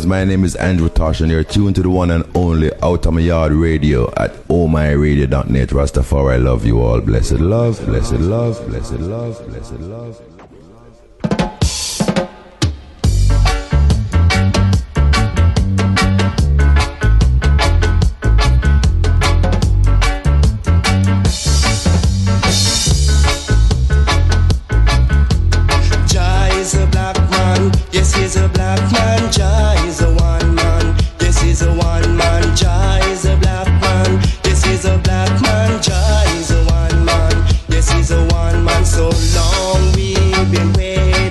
my 0.06 0.24
name 0.24 0.44
is 0.44 0.56
Andrew 0.56 0.88
Tosh 0.88 1.20
and 1.20 1.30
you're 1.30 1.44
tuned 1.44 1.76
to 1.76 1.82
the 1.82 1.90
one 1.90 2.10
and 2.10 2.24
only 2.34 2.70
Out 2.82 3.06
of 3.06 3.14
My 3.14 3.20
Yard 3.20 3.52
Radio 3.52 4.12
at 4.16 4.32
ohmyradio.net. 4.48 5.68
Rastafari, 5.68 6.34
I 6.34 6.36
love 6.36 6.66
you 6.66 6.80
all. 6.80 7.00
Blessed 7.00 7.32
love, 7.32 7.84
blessed 7.86 8.14
love, 8.14 8.66
blessed 8.66 9.00
love, 9.00 9.46
blessed 9.48 9.80
love. 9.80 10.20
Blessed 10.20 10.40
love. 10.40 10.43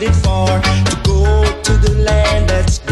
waited 0.04 0.16
for 0.16 0.48
to 0.62 0.96
go 1.04 1.62
to 1.62 1.78
the 1.78 1.96
land 2.06 2.50
that's 2.50 2.83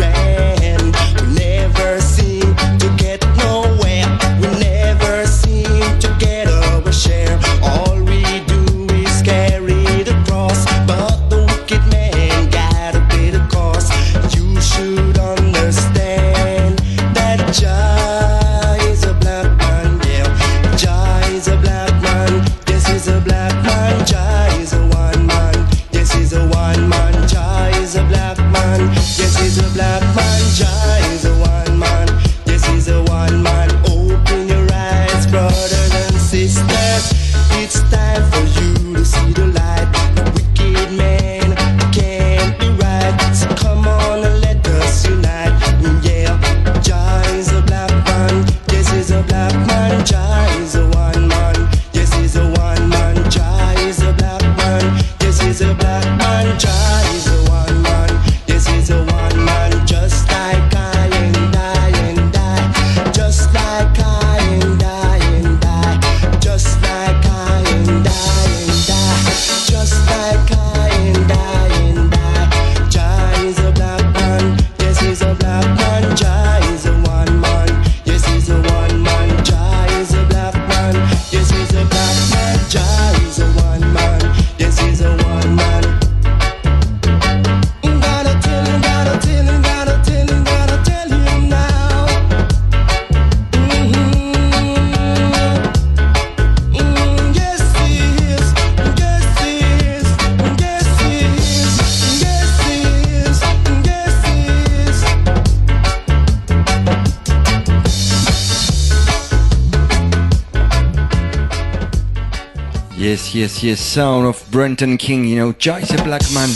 yes, 113.63 113.79
sound 113.79 114.25
of 114.25 114.43
Brenton 114.51 114.97
King, 114.97 115.25
you 115.25 115.35
know, 115.35 115.53
Jice 115.53 115.95
Black 116.03 116.21
Man. 116.33 116.49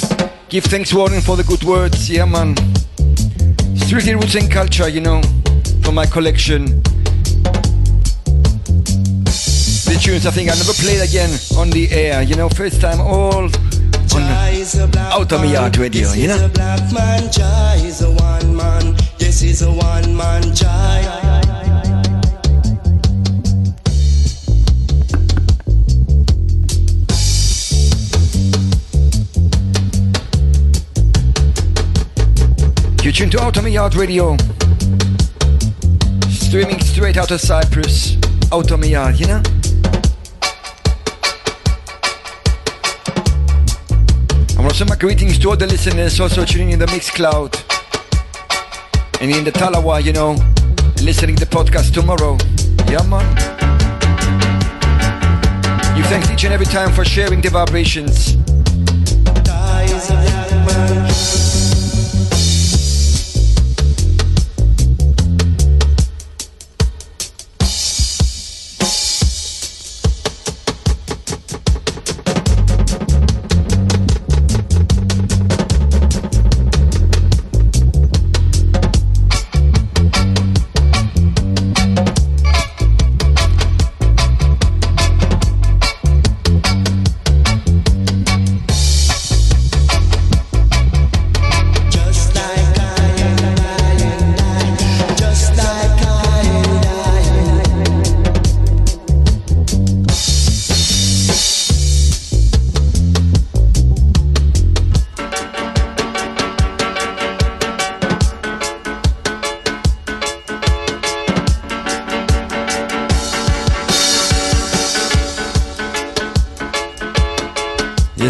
Give 0.49 0.63
thanks, 0.63 0.93
Warren, 0.93 1.21
for 1.21 1.35
the 1.35 1.43
good 1.43 1.63
words, 1.63 2.09
yeah, 2.09 2.25
man. 2.25 2.55
Street 3.75 4.13
roots 4.13 4.35
and 4.35 4.49
culture, 4.51 4.87
you 4.87 5.01
know, 5.01 5.21
for 5.83 5.91
my 5.91 6.05
collection. 6.05 6.81
The 9.85 9.99
tunes 10.01 10.25
I 10.25 10.31
think 10.31 10.49
I 10.49 10.55
never 10.55 10.73
played 10.73 11.01
again 11.01 11.29
on 11.57 11.69
the 11.69 11.89
air, 11.91 12.21
you 12.23 12.35
know, 12.35 12.49
first 12.49 12.81
time 12.81 12.99
all 12.99 13.49
on 14.15 14.21
my 14.21 15.45
Yard 15.45 15.77
Radio, 15.77 16.11
you 16.13 16.27
know. 16.27 16.35
Is 16.35 16.41
a 16.41 16.49
black 16.49 16.93
man, 16.93 17.31
Jai 17.31 17.75
is 17.75 18.01
a 18.01 18.11
one 18.11 18.55
man, 18.55 18.95
yes, 19.19 19.39
he's 19.39 19.61
a 19.61 19.71
one 19.71 20.15
man, 20.15 20.55
Jai. 20.55 21.24
tuned 33.15 33.31
to 33.31 33.39
Autumn 33.39 33.69
Yard 33.69 33.95
Radio. 33.95 34.35
Streaming 36.27 36.81
straight 36.81 37.15
out 37.15 37.31
of 37.31 37.39
Cyprus. 37.39 38.17
Autumn 38.51 38.83
Yard, 38.83 39.17
you 39.17 39.25
know? 39.25 39.41
I 44.49 44.59
want 44.59 44.71
to 44.71 44.75
send 44.75 44.89
my 44.89 44.97
greetings 44.97 45.39
to 45.39 45.49
all 45.49 45.55
the 45.55 45.65
listeners 45.65 46.19
also 46.19 46.43
tuning 46.43 46.71
in 46.71 46.79
the 46.79 46.87
Mixcloud. 46.87 47.55
And 49.21 49.31
in 49.31 49.45
the 49.45 49.51
Talawa, 49.53 50.03
you 50.03 50.11
know, 50.11 50.31
listening 51.01 51.37
to 51.37 51.45
the 51.45 51.49
podcast 51.49 51.93
tomorrow. 51.93 52.37
Yeah, 52.91 53.07
man. 53.07 53.25
You 55.95 56.03
thank 56.03 56.29
each 56.31 56.43
and 56.43 56.53
every 56.53 56.65
time 56.65 56.91
for 56.91 57.05
sharing 57.05 57.39
the 57.39 57.49
vibrations. 57.49 58.34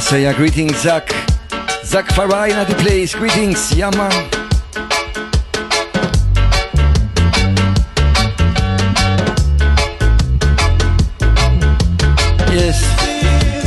so 0.05 0.17
yeah, 0.17 0.33
greetings, 0.33 0.77
Zach. 0.81 1.09
Zach 1.83 2.05
Farai 2.09 2.51
at 2.51 2.67
the 2.67 2.75
place. 2.75 3.15
Greetings, 3.15 3.75
Yaman. 3.75 4.11
Yes, 12.53 12.85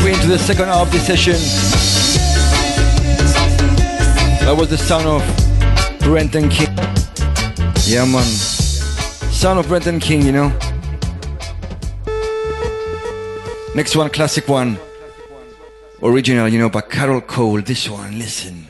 we're 0.00 0.12
into 0.12 0.28
the 0.28 0.38
second 0.38 0.68
half 0.68 0.86
of 0.86 0.92
the 0.92 1.00
session. 1.00 1.34
That 4.46 4.56
was 4.56 4.70
the 4.70 4.78
son 4.78 5.06
of 5.06 5.22
Brenton 5.98 6.48
King. 6.50 6.68
Yeah, 7.84 8.04
man. 8.04 8.22
Son 8.22 9.58
of 9.58 9.66
Brenton 9.66 9.98
King, 9.98 10.22
you 10.22 10.30
know. 10.30 10.48
Next 13.74 13.96
one, 13.96 14.08
classic 14.10 14.46
one. 14.46 14.78
Original, 16.00 16.46
you 16.48 16.60
know, 16.60 16.70
by 16.70 16.80
Carol 16.80 17.20
Cole. 17.20 17.60
This 17.60 17.88
one, 17.88 18.18
listen. 18.18 18.68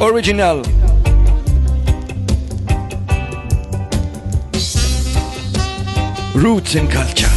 Original. 0.00 0.62
Roots 6.34 6.74
and 6.74 6.90
culture. 6.90 7.29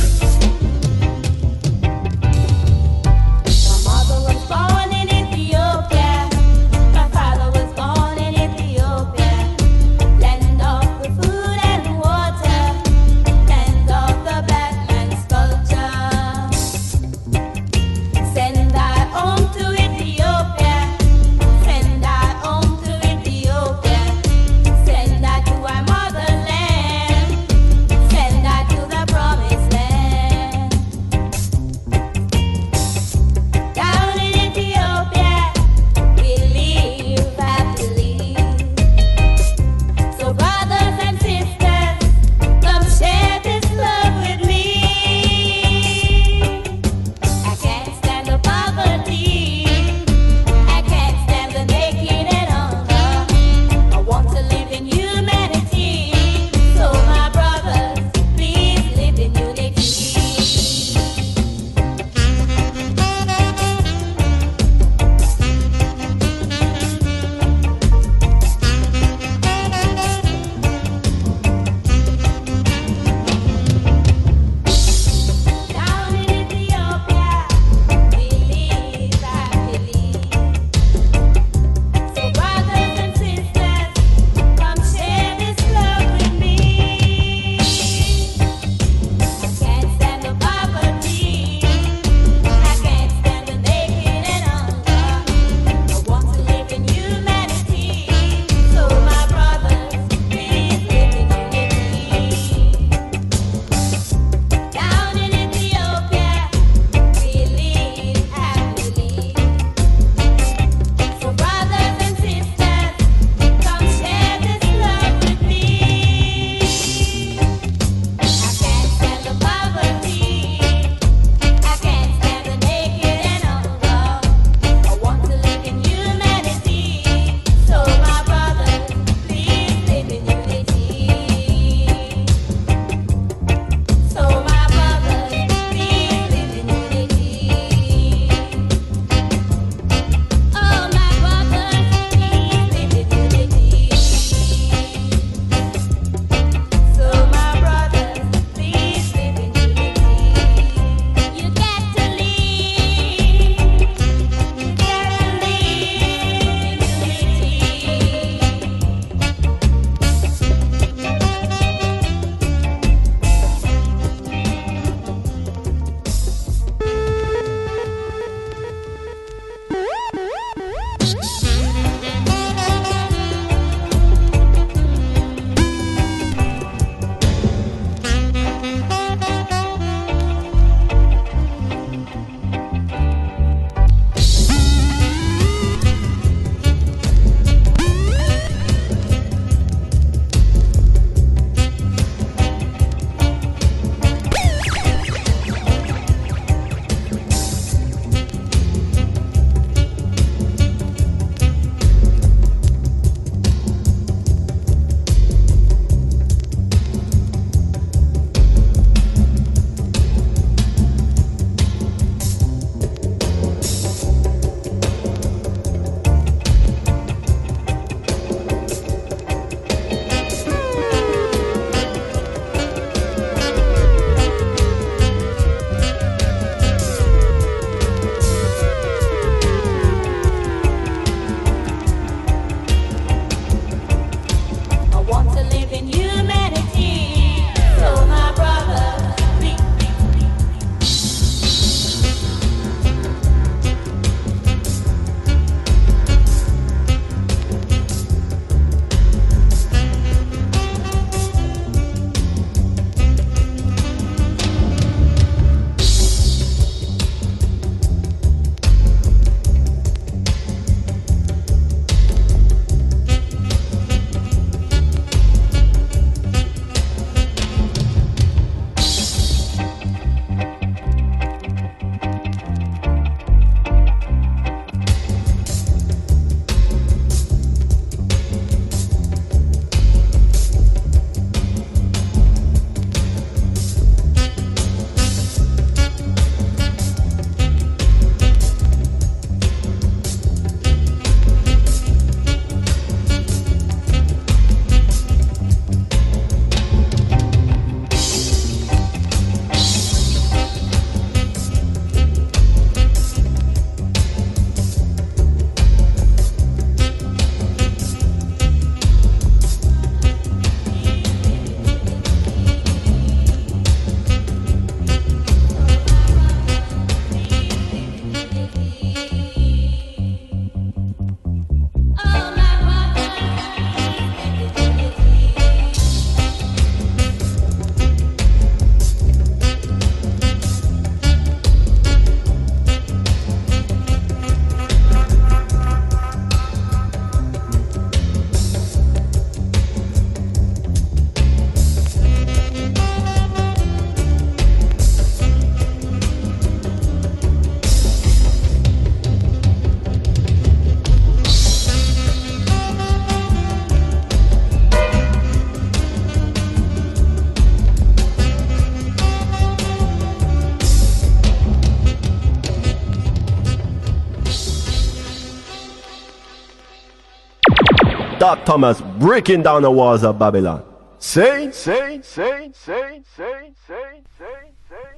Doc 368.34 368.46
Thomas 368.46 368.82
breaking 368.98 369.44
down 369.44 369.62
the 369.62 369.70
walls 369.70 370.04
of 370.04 370.18
Babylon. 370.18 370.64
Say, 370.98 371.52
say, 371.52 372.02
say, 372.02 372.50
say, 372.52 373.04
say, 373.16 373.52
say, 373.68 374.02
say, 374.18 374.50
say. 374.70 374.98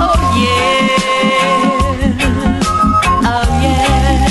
Oh 0.00 0.16
yeah. 0.40 0.88
Oh 3.26 3.46
yeah. 3.62 4.28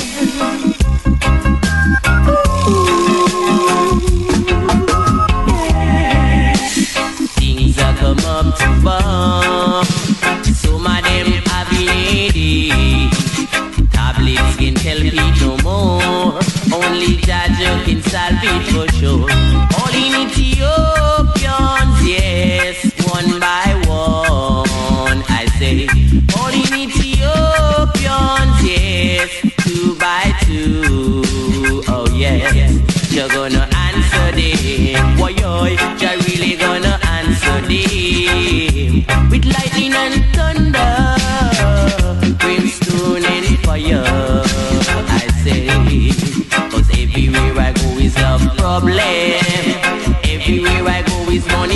Things 7.38 7.78
are 7.78 7.94
come 7.94 8.18
up 8.26 8.58
to 8.58 8.66
bomb. 8.82 10.03
Only 16.94 17.16
Jah 17.16 17.48
Jah 17.58 17.82
can 17.84 18.00
solve 18.02 18.38
it 18.40 18.62
for 18.70 18.86
sure. 18.94 19.28
In 19.94 20.14
Ethiopians, 20.14 20.43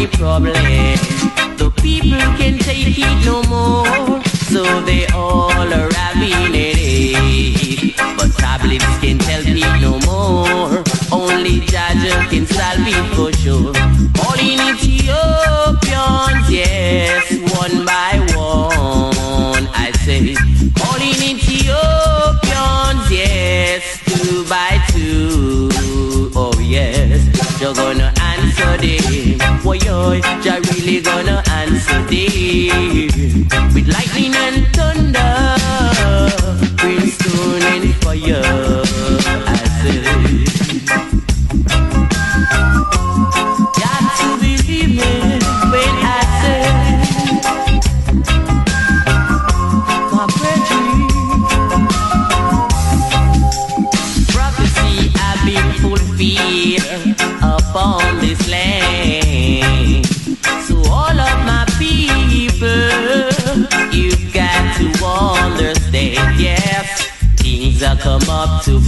problem. 0.09 0.55
The 1.57 1.71
people 1.83 2.19
can 2.39 2.59
take 2.59 2.99
it 2.99 3.25
no 3.25 3.43
more, 3.45 4.23
so 4.25 4.81
they 4.83 5.07
all 5.09 5.51
are 5.51 5.93
having 5.93 6.55
it. 6.55 7.97
But 8.17 8.33
tablets 8.37 8.99
can 9.01 9.19
tell 9.19 9.43
it 9.45 9.81
no 9.81 9.99
more. 10.07 10.83
Only 11.13 11.61
Jah 11.61 11.95
Jah 12.03 12.27
can 12.31 12.47
solve 12.47 12.87
it 12.87 13.15
for 13.17 13.33
sure. 13.33 13.75
All 14.25 14.39
in 14.39 14.61
Ethiopians, 14.61 14.88
Why 29.85 30.21
you're 30.45 30.61
really 30.61 31.01
gonna 31.01 31.43
answer 31.51 32.03
them 32.11 33.49
with 33.75 33.89
lightning 33.89 34.35
and 34.35 34.67
thunder, 34.75 35.57
brimstone 36.77 37.63
and 37.63 37.95
fire. 38.03 38.58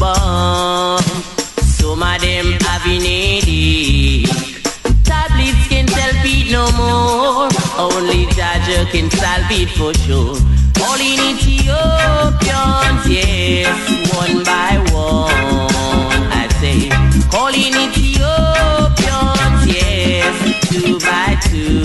Bomb. 0.01 0.99
Some 1.61 2.03
of 2.03 2.21
them 2.23 2.47
having 2.65 3.03
headache. 3.03 4.27
Tablets 5.05 5.69
can 5.69 5.87
tell 5.87 6.13
Pete 6.23 6.51
no 6.51 6.73
more. 6.73 7.51
Only 7.77 8.25
Jah 8.33 8.57
Jah 8.65 8.87
can 8.91 9.11
solve 9.11 9.51
it 9.51 9.69
for 9.77 9.93
sure. 9.93 10.37
All 10.81 10.99
in 10.99 11.21
Ethiopians, 11.37 13.07
yes, 13.07 13.77
one 14.17 14.43
by 14.43 14.79
one. 14.91 16.33
I 16.33 16.49
say, 16.61 16.89
calling 17.29 17.75
Ethiopians, 17.85 19.67
yes, 19.67 20.35
two 20.71 20.99
by 20.99 21.37
two. 21.45 21.85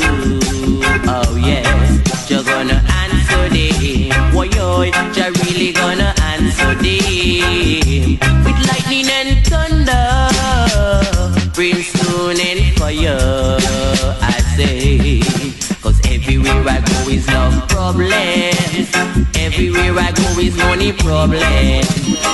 Oh 1.06 1.36
yes, 1.36 2.30
you're 2.30 2.44
gonna 2.44 2.82
answer 3.04 3.50
them. 3.50 4.34
Why 4.34 4.46
you're 4.46 5.32
really 5.44 5.74
gonna 5.74 6.14
answer 6.22 6.76
them 6.76 8.05
is 17.26 17.34
love 17.34 17.68
problems. 17.68 18.90
Everywhere 19.36 19.98
I 19.98 20.12
go 20.12 20.40
is 20.40 20.56
money 20.58 20.92
problems. 20.94 21.88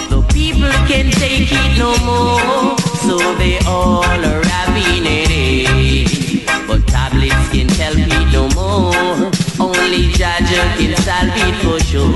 The 0.09 0.21
people 0.33 0.71
can 0.87 1.11
take 1.11 1.51
it 1.51 1.77
no 1.77 1.95
more, 2.05 2.77
so 3.05 3.17
they 3.35 3.59
all 3.67 4.03
are 4.03 4.43
having 4.45 5.03
it. 5.05 6.47
But 6.67 6.87
tablets 6.87 7.49
can 7.51 7.67
tell 7.67 7.95
me 7.95 8.25
no 8.31 8.49
more. 8.55 9.31
Only 9.59 10.11
Jah 10.13 10.39
Jah 10.49 10.75
can 10.77 10.95
solve 10.97 11.35
it 11.35 11.55
for 11.63 11.79
sure. 11.79 12.15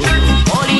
All 0.56 0.75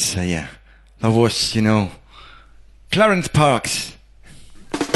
Sir, 0.00 0.20
uh, 0.20 0.24
yeah. 0.24 0.46
That 1.00 1.10
was, 1.10 1.54
you 1.54 1.62
know, 1.62 1.90
Clarence 2.90 3.28
Parks. 3.28 3.96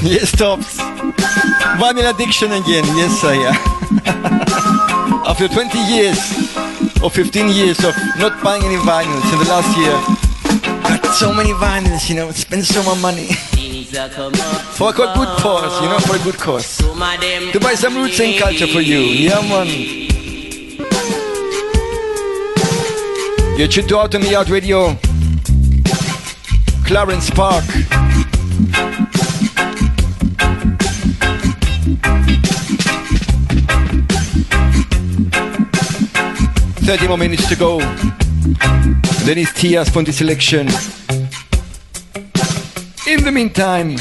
Yes, 0.00 0.30
Tops. 0.30 0.78
Vinyl 0.78 2.08
addiction 2.14 2.52
again. 2.52 2.84
Yes, 2.94 3.20
sir, 3.20 3.34
yeah. 3.34 3.50
After 5.26 5.48
20 5.48 5.76
years 5.90 6.18
or 7.02 7.10
15 7.10 7.48
years 7.48 7.82
of 7.84 7.96
not 8.16 8.40
buying 8.42 8.62
any 8.62 8.76
vinyls 8.76 9.26
in 9.32 9.38
the 9.40 9.48
last 9.50 9.76
year, 9.76 9.98
got 10.86 11.04
so 11.14 11.34
many 11.34 11.50
vinyls, 11.50 12.08
you 12.08 12.14
know, 12.14 12.30
spent 12.30 12.64
so 12.64 12.80
much 12.84 13.00
money. 13.02 13.26
For 14.78 14.90
a 14.90 14.92
good 14.92 15.28
cause, 15.38 15.82
you 15.82 15.88
know, 15.88 15.98
for 15.98 16.14
a 16.14 16.22
good 16.22 16.36
cause. 16.38 16.78
To 16.78 17.60
buy 17.60 17.74
some 17.74 17.96
roots 17.96 18.20
and 18.20 18.38
culture 18.38 18.68
for 18.68 18.80
you. 18.80 18.98
Yeah, 19.00 19.40
man. 19.40 20.07
You're 23.58 23.66
tuned 23.66 23.88
to 23.88 23.98
Out 23.98 24.12
the 24.12 24.36
Out 24.36 24.50
Radio. 24.50 24.94
Clarence 26.86 27.28
Park. 27.28 27.64
Thirty 36.86 37.08
more 37.08 37.18
minutes 37.18 37.48
to 37.48 37.56
go. 37.56 37.80
Then 39.24 39.38
it's 39.38 39.52
Tia's 39.54 39.90
Ponty 39.90 40.12
selection. 40.12 40.68
In 43.08 43.24
the 43.24 43.32
meantime, 43.32 43.96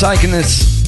taking 0.00 0.30
this. 0.30 0.86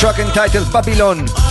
Track 0.00 0.18
entitled 0.18 0.72
Babylon. 0.72 1.43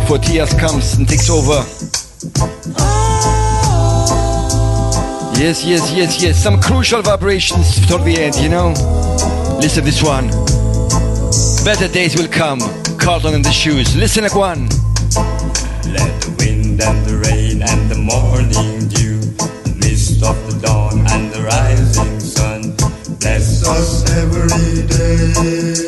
before 0.00 0.18
Tias 0.18 0.56
comes 0.56 0.96
and 0.96 1.08
takes 1.08 1.28
over. 1.28 1.58
Yes, 5.36 5.64
yes, 5.64 5.92
yes, 5.92 6.22
yes. 6.22 6.40
Some 6.40 6.60
crucial 6.60 7.02
vibrations 7.02 7.84
toward 7.86 8.04
the 8.04 8.16
end, 8.16 8.36
you 8.36 8.48
know? 8.48 8.68
Listen 9.60 9.84
this 9.84 10.00
one. 10.00 10.28
Better 11.64 11.92
days 11.92 12.16
will 12.16 12.28
come. 12.28 12.60
Carlton 12.98 13.34
and 13.34 13.44
the 13.44 13.50
Shoes. 13.50 13.96
Listen 13.96 14.22
like 14.22 14.36
one. 14.36 14.68
Let 15.96 16.14
the 16.22 16.34
wind 16.38 16.80
and 16.80 17.04
the 17.04 17.16
rain 17.26 17.62
and 17.62 17.90
the 17.90 17.98
morning 17.98 18.88
dew, 18.88 19.18
the 19.18 19.74
mist 19.80 20.22
of 20.22 20.36
the 20.46 20.60
dawn 20.64 20.98
and 21.10 21.32
the 21.32 21.42
rising 21.42 22.20
sun 22.20 22.76
bless 23.18 23.66
us 23.66 24.08
every 24.16 24.86
day. 24.86 25.87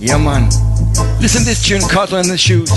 Yeah, 0.00 0.16
man. 0.16 0.48
Listen 1.20 1.44
this 1.44 1.66
tune, 1.66 1.80
Carlton 1.80 2.20
and 2.20 2.30
the 2.30 2.38
Shoes. 2.38 2.70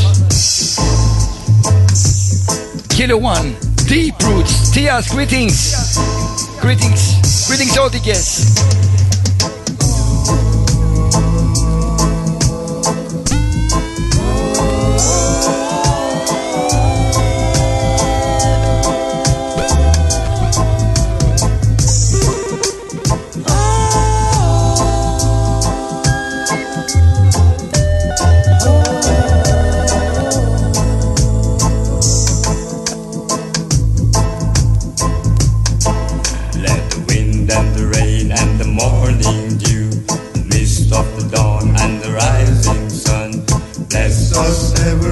Killer 2.90 3.18
One, 3.18 3.56
Deep 3.88 4.18
Roots, 4.24 4.72
Tia's 4.72 5.08
greetings. 5.08 5.76
Greetings. 6.60 7.48
Greetings 7.48 7.78
all 7.78 7.92
the 7.92 8.00
guests. 8.00 9.01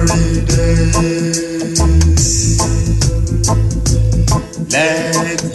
Let 0.00 0.14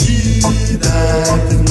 he 0.01 0.76
that 0.77 1.64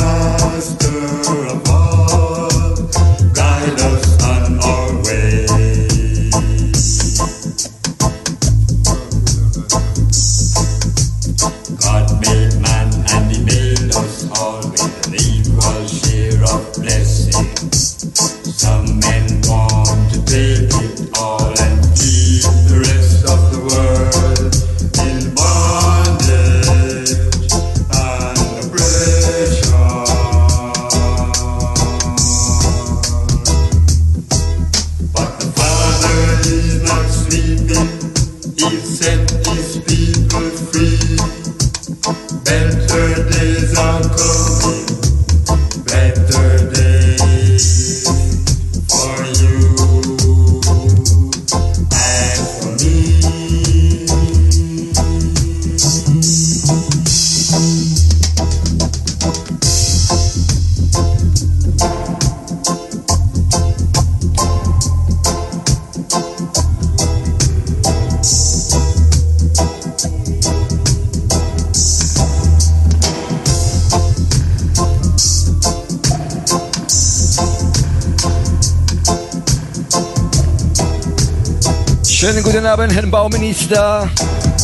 Bauminister. 83.14 84.10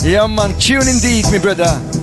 Ja, 0.02 0.26
man, 0.26 0.58
tune 0.58 0.90
indeed, 0.90 1.30
my 1.30 1.38
brother. 1.38 1.99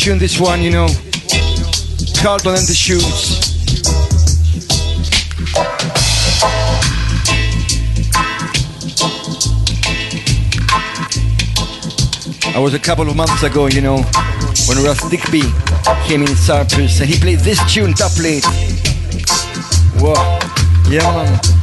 Tune 0.00 0.18
this 0.18 0.40
one, 0.40 0.62
you 0.62 0.70
know. 0.70 0.86
Carlton 2.22 2.54
and 2.54 2.66
the 2.66 2.72
Shoes. 2.74 3.36
I 12.56 12.58
was 12.58 12.72
a 12.72 12.78
couple 12.78 13.10
of 13.10 13.14
months 13.14 13.42
ago, 13.42 13.66
you 13.66 13.82
know, 13.82 13.96
when 14.66 14.82
Russ 14.82 15.06
Digby 15.10 15.42
came 16.06 16.22
in 16.22 16.34
Cyprus 16.34 17.00
and 17.00 17.10
he 17.10 17.18
played 17.18 17.40
this 17.40 17.60
tune 17.70 17.92
top 17.92 18.18
late. 18.18 18.44
Wow, 20.00 20.38
yeah 20.88 21.12
man. 21.12 21.59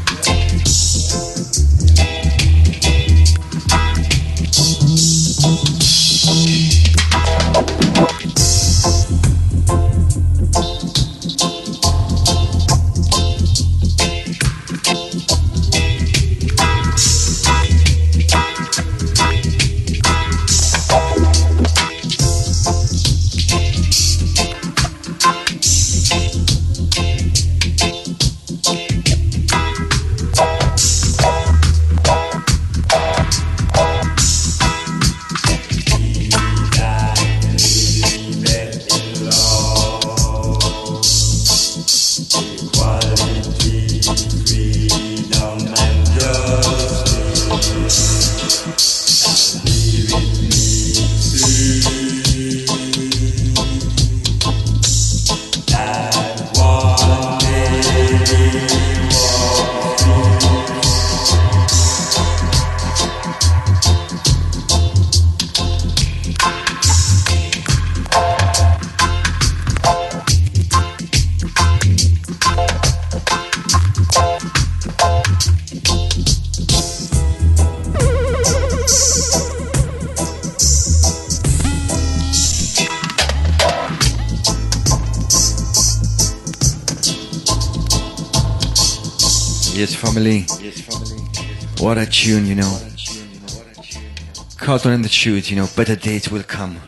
And 94.86 95.04
the 95.04 95.10
shoes, 95.10 95.50
you 95.50 95.58
know. 95.58 95.68
Better 95.76 95.96
days 95.96 96.30
will 96.30 96.44
come. 96.44 96.80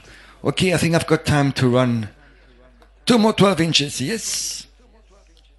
Okay, 0.44 0.74
I 0.74 0.78
think 0.78 0.96
I've 0.96 1.08
got 1.08 1.26
time 1.26 1.52
to 1.54 1.68
run 1.68 2.10
two 3.06 3.18
more 3.18 3.34
12 3.34 3.62
inches. 3.62 4.00
Yes. 4.00 4.68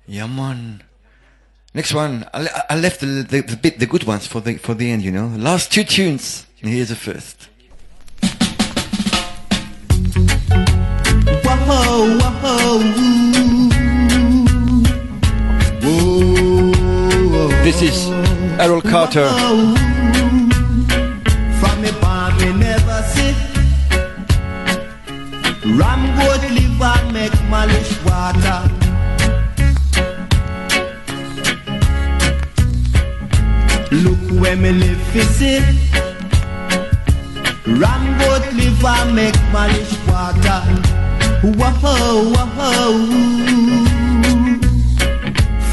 Yeah, 0.07 0.27
man. 0.27 0.83
Next 1.75 1.93
one. 1.93 2.25
I, 2.33 2.49
I 2.71 2.77
left 2.77 3.01
the, 3.01 3.07
the, 3.07 3.41
the 3.43 3.57
bit, 3.57 3.79
the 3.79 3.87
good 3.87 4.05
ones 4.05 4.27
for 4.27 4.41
the 4.41 4.57
for 4.57 4.75
the 4.75 4.91
end, 4.91 5.03
you 5.03 5.11
know. 5.11 5.27
Last 5.27 5.73
two 5.73 5.85
tunes. 5.85 6.47
And 6.63 6.71
here's 6.71 6.89
the 6.89 6.97
first. 6.97 7.49
Whoa, 11.45 12.19
whoa, 12.19 12.81
This 17.65 17.83
is 17.83 18.09
Errol 18.59 18.83
Carter. 18.83 19.90
Ram 25.63 26.17
goat 26.17 26.41
liver 26.51 27.13
make 27.13 27.39
malish 27.53 27.93
water. 28.07 28.61
Look 33.93 34.41
where 34.41 34.57
me 34.57 34.73
live 34.73 35.27
see. 35.37 35.61
Ram 37.67 38.19
goat 38.19 38.51
liver 38.55 39.13
make 39.13 39.35
malish 39.53 39.95
water. 40.09 40.63
Whoa, 41.43 42.33
whoa 42.33 42.93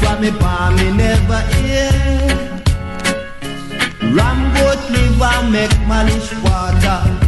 From 0.00 0.20
me 0.20 0.30
barn 0.32 0.76
me 0.76 0.92
never 0.92 1.40
hear. 1.56 1.90
Ram 4.12 4.52
goat 4.52 4.90
liver 4.90 5.50
make 5.50 5.76
malish 5.88 6.30
water. 6.44 7.27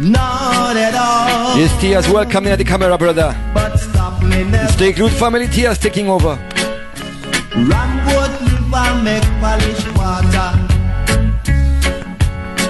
Not 0.00 0.76
at 0.76 0.94
all. 0.94 1.58
Yes, 1.58 1.78
Tia's 1.78 2.08
welcoming 2.08 2.50
at 2.50 2.56
the 2.56 2.64
camera, 2.64 2.96
brother. 2.96 3.36
But 3.52 3.76
stop 3.76 4.22
me 4.22 4.44
never. 4.44 4.72
Stay 4.72 4.92
good 4.92 5.12
family, 5.12 5.46
Tia's 5.46 5.76
taking 5.76 6.08
over. 6.08 6.38
Ram 7.54 7.90
goat 8.08 8.32
liver 8.40 9.02
make 9.04 9.28
malish 9.44 9.84
water. 9.98 10.56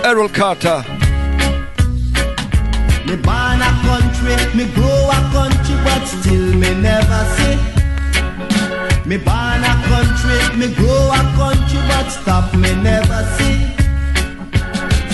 Errol 0.04 0.28
Carter. 0.28 0.82
Me 3.06 3.14
born 3.14 3.62
a 3.62 3.70
country, 3.86 4.34
me 4.56 4.66
grow 4.74 5.10
a 5.10 5.30
country, 5.30 5.76
but 5.84 6.04
still 6.06 6.52
me 6.54 6.74
never 6.82 7.24
see. 7.36 7.56
Me 9.06 9.16
born 9.18 9.62
a 9.62 9.74
country, 9.86 10.58
me 10.58 10.74
grow 10.74 11.12
a 11.12 11.22
country, 11.38 11.78
but 11.86 12.08
stop 12.10 12.52
me 12.56 12.74
never 12.82 13.22
see. 13.38 13.70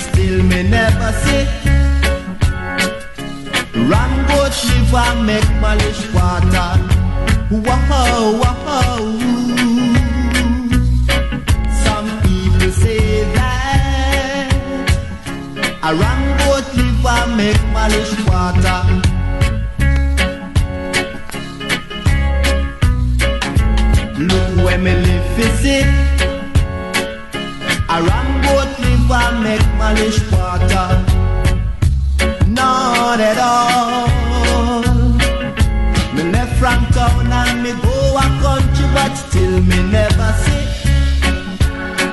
Still 0.01 0.43
me 0.45 0.63
never 0.63 1.13
see. 1.13 1.66
Ram 3.77 4.27
goat 4.27 4.57
liver 4.69 5.11
make 5.23 5.51
malish 5.61 6.03
water. 6.15 6.71
Whoa, 7.51 8.41
whoa. 8.41 9.05
Some 11.85 12.09
people 12.23 12.71
say 12.73 13.25
that 13.35 14.49
a 15.83 15.95
ram 15.95 16.23
goat 16.39 16.67
liver 16.75 17.27
make 17.37 17.63
malish 17.77 18.15
water. 18.27 18.81
Look 24.19 24.65
where 24.65 24.79
me 24.79 24.95
live 24.95 25.27
fi 25.37 25.47
see 25.61 25.83
A 27.95 27.97
ram 28.09 28.29
goat 28.43 28.73
liver 28.81 29.29
make 29.45 29.69
malish 29.79 30.21
water 30.33 31.16
Not 32.57 33.21
at 33.21 33.39
all 33.39 35.13
Me 36.15 36.23
left 36.35 36.55
from 36.59 36.81
town 36.97 37.33
and 37.41 37.63
me 37.63 37.73
go 37.85 37.97
a 38.25 38.27
country 38.45 38.87
But 38.97 39.15
still 39.15 39.61
me 39.71 39.79
never 39.97 40.31
see 40.43 40.67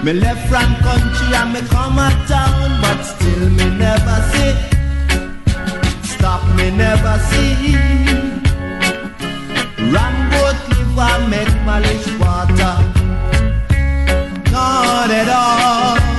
Me 0.04 0.14
left 0.14 0.44
from 0.50 0.70
country 0.88 1.28
and 1.40 1.54
me 1.54 1.62
come 1.74 1.98
a 1.98 2.10
town 2.28 2.82
But 2.82 3.02
still 3.04 3.50
me 3.58 3.68
never 3.86 4.18
see 4.32 4.54
Stop 6.14 6.44
me 6.58 6.72
never 6.72 7.16
see 7.30 8.14
Ram 9.94 10.16
goat 10.32 10.58
liver 10.70 11.28
make 11.30 11.56
malish 11.68 12.08
water. 12.20 12.76
Not 14.52 15.12
at 15.12 15.30
all. 15.30 16.13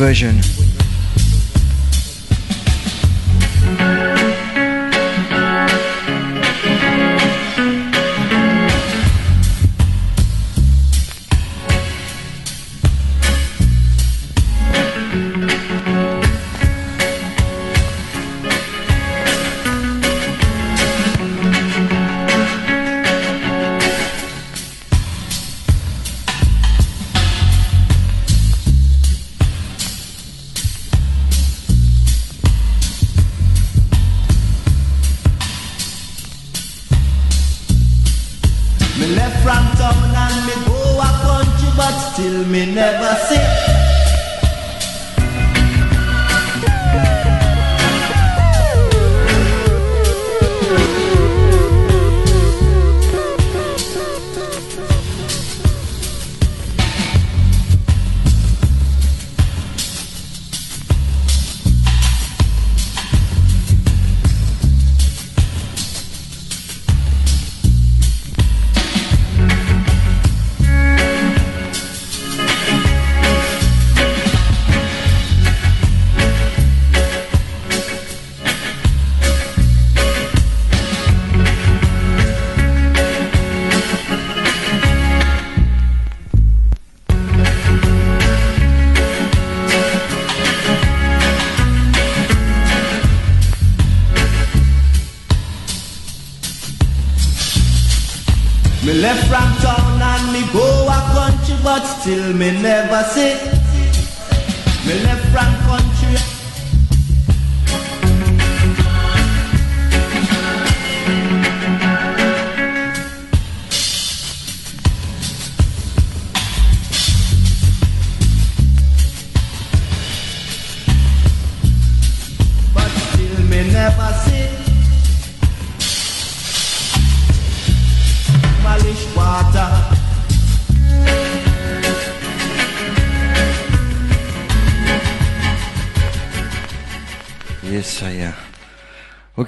Version. 0.00 0.49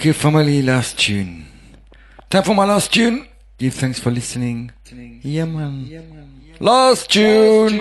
Okay, 0.02 0.10
family, 0.10 0.62
last 0.62 0.98
tune. 0.98 1.46
Time 2.28 2.42
for 2.42 2.56
my 2.56 2.64
last 2.64 2.92
tune. 2.92 3.24
Give 3.56 3.72
thanks 3.72 4.00
for 4.00 4.10
listening. 4.10 4.72
Yeah, 5.22 5.44
man. 5.44 5.86
Last 6.58 7.08
tune. 7.08 7.78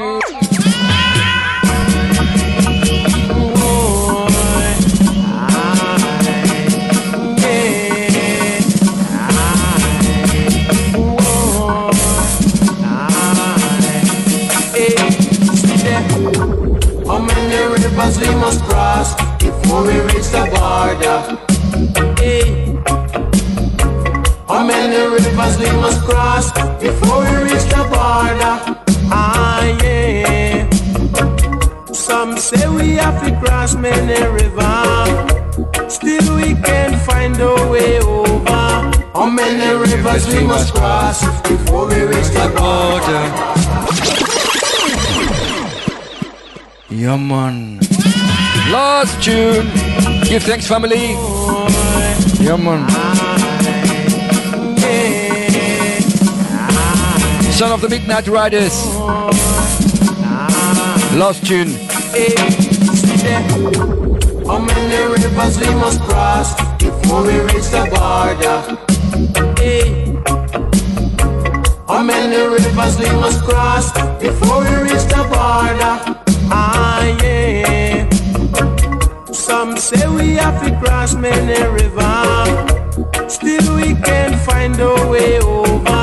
How 17.08 17.18
many 17.18 17.58
rivers 17.74 18.20
we 18.20 18.30
must 18.36 18.62
cross 18.66 19.16
before 19.40 19.82
we 19.82 20.00
reach 20.02 20.30
the 20.30 20.46
border? 20.54 21.51
Cross 26.42 26.82
before 26.82 27.20
we 27.20 27.44
reach 27.44 27.66
the 27.70 27.84
border? 27.90 28.56
Ah, 29.14 29.64
yeah. 29.84 30.70
Some 31.92 32.38
say 32.38 32.68
we 32.70 32.96
have 32.96 33.24
to 33.24 33.32
cross 33.40 33.76
many 33.76 34.22
rivers. 34.30 35.94
Still 35.94 36.36
we 36.36 36.56
can't 36.62 37.00
find 37.02 37.40
a 37.40 37.70
way 37.70 38.00
over. 38.00 38.92
How 39.14 39.30
many 39.30 39.76
rivers 39.78 40.28
we 40.28 40.44
must 40.46 40.74
cross 40.74 41.22
before 41.48 41.88
we 41.88 42.02
reach 42.02 42.30
the 42.30 42.48
border? 42.58 43.24
Yeah, 46.90 47.18
man. 47.18 47.80
Last 48.72 49.22
tune. 49.24 49.68
Give 50.24 50.44
thanks, 50.44 50.68
family. 50.68 51.16
Yeah, 52.44 52.58
man. 52.58 53.51
Son 57.62 57.72
of 57.74 57.82
the 57.82 57.90
Midnight 57.90 58.28
Riders. 58.28 58.74
Last 61.14 61.46
tune. 61.46 61.68
How 64.48 64.58
many 64.58 64.98
rivers 65.14 65.60
we 65.60 65.70
must 65.76 66.02
cross 66.02 66.56
before 66.80 67.22
we 67.22 67.40
reach 67.42 67.70
the 67.70 67.86
border? 67.94 68.58
How 71.88 72.02
many 72.02 72.38
rivers 72.38 72.98
we 72.98 73.06
must 73.22 73.44
cross 73.44 73.92
before 74.20 74.62
we 74.62 74.76
reach 74.82 75.06
the 75.14 75.24
border? 75.30 76.18
Ah, 76.50 77.06
yeah. 77.22 78.10
Some 79.32 79.78
say 79.78 80.08
we 80.08 80.34
have 80.34 80.64
to 80.64 80.76
cross 80.80 81.14
many 81.14 81.62
rivers. 81.78 83.32
Still 83.32 83.76
we 83.76 83.94
can't 84.02 84.36
find 84.48 84.80
a 84.80 85.08
way 85.08 85.40
over. 85.42 86.01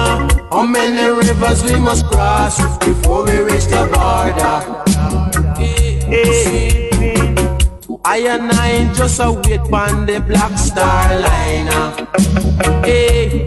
How 0.51 0.65
many 0.65 1.11
rivers 1.11 1.63
we 1.63 1.79
must 1.79 2.07
cross 2.07 2.57
before 2.79 3.25
we 3.27 3.39
reach 3.39 3.67
the 3.67 3.85
border? 3.93 4.59
Hey. 5.59 6.89
I 8.03 8.19
and 8.21 8.51
I 8.53 8.91
just 8.95 9.21
a 9.21 9.31
wait 9.31 9.61
on 9.61 10.07
the 10.07 10.21
black 10.21 10.57
star 10.57 11.21
liner. 11.21 11.93
Hey. 12.83 13.47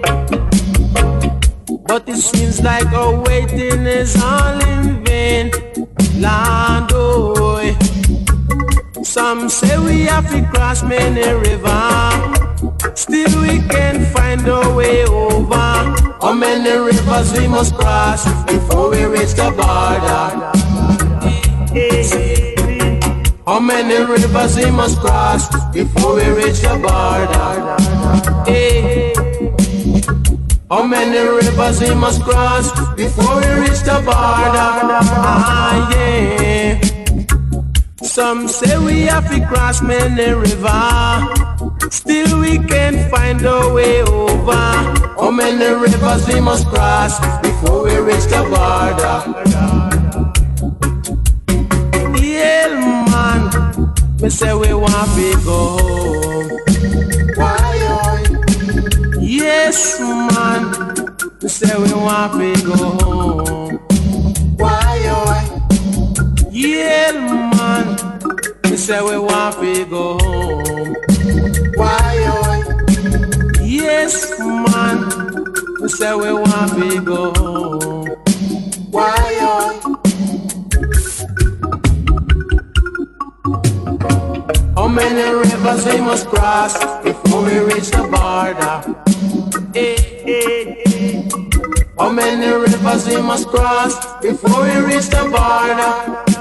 But 1.87 2.07
it 2.07 2.17
seems 2.17 2.61
like 2.61 2.85
our 2.93 3.19
waiting 3.19 3.87
is 3.87 4.15
all 4.21 4.61
in 4.61 5.03
vain. 5.03 5.51
Land 6.21 6.91
oh. 6.93 7.57
Eh. 7.57 7.73
Some 9.01 9.49
say 9.49 9.77
we 9.79 10.03
have 10.03 10.29
to 10.29 10.45
cross 10.51 10.83
many 10.83 11.27
rivers. 11.33 12.50
Still 12.95 13.41
we 13.41 13.59
can't 13.67 14.05
find 14.07 14.47
a 14.47 14.73
way 14.73 15.05
over. 15.05 15.55
How 16.21 16.33
many 16.33 16.69
rivers 16.71 17.33
we 17.33 17.47
must 17.47 17.73
cross 17.75 18.25
before 18.45 18.89
we 18.91 19.05
reach 19.05 19.33
the 19.33 19.49
border? 19.51 20.51
How 23.45 23.59
many 23.59 23.95
rivers 23.95 24.55
we 24.57 24.71
must 24.71 24.99
cross 24.99 25.49
before 25.73 26.15
we 26.15 26.29
reach 26.31 26.61
the 26.61 26.75
border? 26.81 27.77
How 30.69 30.83
many 30.85 31.19
rivers 31.19 31.81
we 31.81 31.93
must 31.95 32.21
cross 32.21 32.71
before 32.95 33.35
we 33.37 33.47
reach 33.61 33.81
the 33.81 34.01
border? 34.05 34.69
Ah, 35.23 35.91
yeah. 35.91 36.79
Some 38.03 38.47
say 38.47 38.77
we 38.77 39.01
have 39.03 39.29
to 39.29 39.45
cross 39.47 39.81
many 39.81 40.33
rivers. 40.33 41.60
Still 41.91 42.39
we 42.39 42.57
can't 42.57 42.99
find 43.11 43.41
a 43.45 43.73
way 43.73 44.01
over. 44.03 44.51
How 45.19 45.29
many 45.31 45.65
rivers 45.65 46.27
we 46.27 46.39
must 46.39 46.65
cross 46.67 47.19
before 47.41 47.83
we 47.83 47.95
reach 47.97 48.25
the 48.33 48.41
border? 48.51 49.17
Yale 52.17 52.79
man, 53.11 53.41
me 54.21 54.29
say 54.29 54.53
we 54.53 54.73
want 54.73 55.09
to 55.15 55.33
go 55.43 55.59
home. 55.77 56.49
Yes, 59.21 59.99
man. 59.99 60.61
Me 61.41 61.49
say 61.49 61.75
we 61.77 61.93
want 61.93 62.33
to 62.33 62.53
go 62.65 62.75
home. 62.75 63.77
why, 64.57 64.97
oh, 65.05 66.49
Yeah, 66.51 67.11
man. 67.55 67.85
Me 68.69 68.77
say 68.77 69.01
we 69.01 69.17
want 69.17 69.55
to 69.59 69.85
go 69.85 70.17
home. 70.19 70.70
Say 75.91 76.15
we 76.15 76.31
want 76.31 76.71
to 76.73 77.01
go 77.01 77.31
why, 78.91 79.15
oh, 79.41 79.97
How 84.75 84.87
many 84.87 85.21
rivers 85.37 85.85
we 85.85 86.01
must 86.01 86.27
cross 86.27 86.77
before 87.03 87.43
we 87.43 87.59
reach 87.59 87.89
the 87.91 88.03
border? 88.11 88.75
Eh, 89.75 89.95
eh, 90.25 90.83
eh. 90.85 91.29
How 91.97 92.09
many 92.09 92.47
rivers 92.47 93.07
we 93.07 93.21
must 93.21 93.47
cross 93.47 93.93
before 94.21 94.63
we 94.63 94.75
reach 94.93 95.07
the 95.07 95.23
border? 95.23 95.93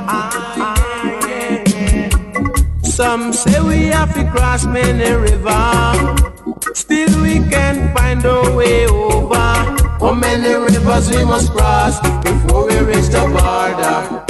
Ah, 0.08 1.04
yeah, 1.28 1.64
yeah. 1.68 2.82
Some 2.82 3.32
say 3.32 3.60
we 3.60 3.86
have 3.86 4.12
to 4.14 4.24
cross 4.30 4.64
many 4.66 5.12
rivers. 5.12 6.39
Still 6.74 7.22
we 7.22 7.40
can 7.50 7.94
find 7.94 8.24
a 8.24 8.54
way 8.54 8.86
over. 8.86 9.36
How 9.36 10.14
many 10.14 10.54
rivers 10.54 11.10
we 11.10 11.24
must 11.24 11.52
cross 11.52 12.00
before 12.22 12.66
we 12.66 12.78
reach 12.78 13.08
the 13.08 13.24
border? 13.34 14.24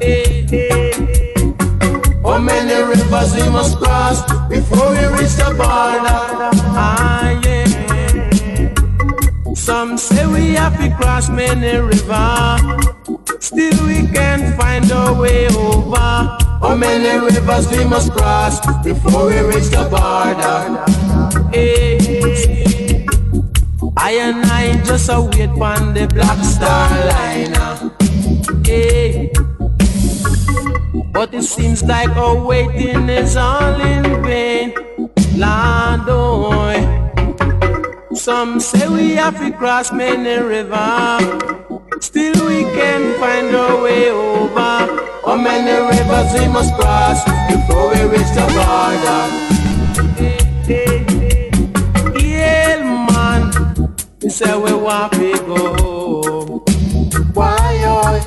Eh, 0.00 0.46
eh. 0.52 0.92
How 2.22 2.38
many 2.38 2.74
rivers 2.82 3.34
we 3.34 3.48
must 3.50 3.78
cross 3.78 4.22
before 4.48 4.90
we 4.90 5.04
reach 5.18 5.34
the 5.36 5.54
border? 5.56 6.50
Ah, 6.74 7.40
yeah. 7.44 7.66
Some 9.54 9.96
say 9.98 10.26
we 10.26 10.54
have 10.54 10.76
to 10.78 10.94
cross 10.96 11.28
many 11.28 11.76
rivers. 11.78 12.60
Still 13.40 13.86
we 13.86 14.06
can 14.12 14.56
find 14.56 14.90
a 14.90 15.12
way 15.14 15.46
over. 15.48 16.45
How 16.60 16.74
many 16.74 17.18
rivers 17.18 17.70
we 17.70 17.84
must 17.84 18.12
cross 18.12 18.60
before 18.82 19.26
we 19.26 19.38
reach 19.40 19.68
the 19.70 19.84
border? 19.90 20.84
Hey, 21.52 23.06
I 23.96 24.12
and 24.12 24.44
I 24.46 24.82
just 24.84 25.08
a 25.10 25.20
wait 25.20 25.50
on 25.50 25.94
the 25.94 26.06
black 26.06 26.42
star 26.44 26.90
liner. 27.12 27.90
Hey. 28.64 29.28
Eh. 29.28 29.32
Eh. 29.34 29.42
But 31.12 31.32
it 31.34 31.44
seems 31.44 31.82
like 31.82 32.10
our 32.16 32.36
waiting 32.36 33.08
is 33.08 33.36
all 33.36 33.80
in 33.80 34.22
vain. 34.22 34.74
Lord, 35.36 36.00
oh, 36.08 36.72
some 38.14 38.60
say 38.60 38.88
we 38.88 39.14
have 39.14 39.38
to 39.38 39.52
cross 39.52 39.92
many 39.92 40.42
rivers. 40.42 41.65
Still 42.00 42.46
we 42.46 42.62
can 42.76 43.18
find 43.20 43.54
our 43.54 43.82
way 43.82 44.10
over. 44.10 44.52
How 45.24 45.36
many 45.36 45.72
rivers 45.72 46.32
we 46.38 46.48
must 46.48 46.74
cross 46.74 47.24
before 47.50 47.88
we 47.90 48.00
reach 48.12 48.30
the 48.36 48.46
border? 48.56 49.22
Yeah, 52.20 52.82
man, 53.10 53.42
we 54.22 54.28
say 54.30 54.56
we 54.58 54.72
want 54.74 55.12
to 55.14 55.32
go 55.46 55.74
home. 55.76 56.64
why, 57.34 57.82
oh, 57.86 58.20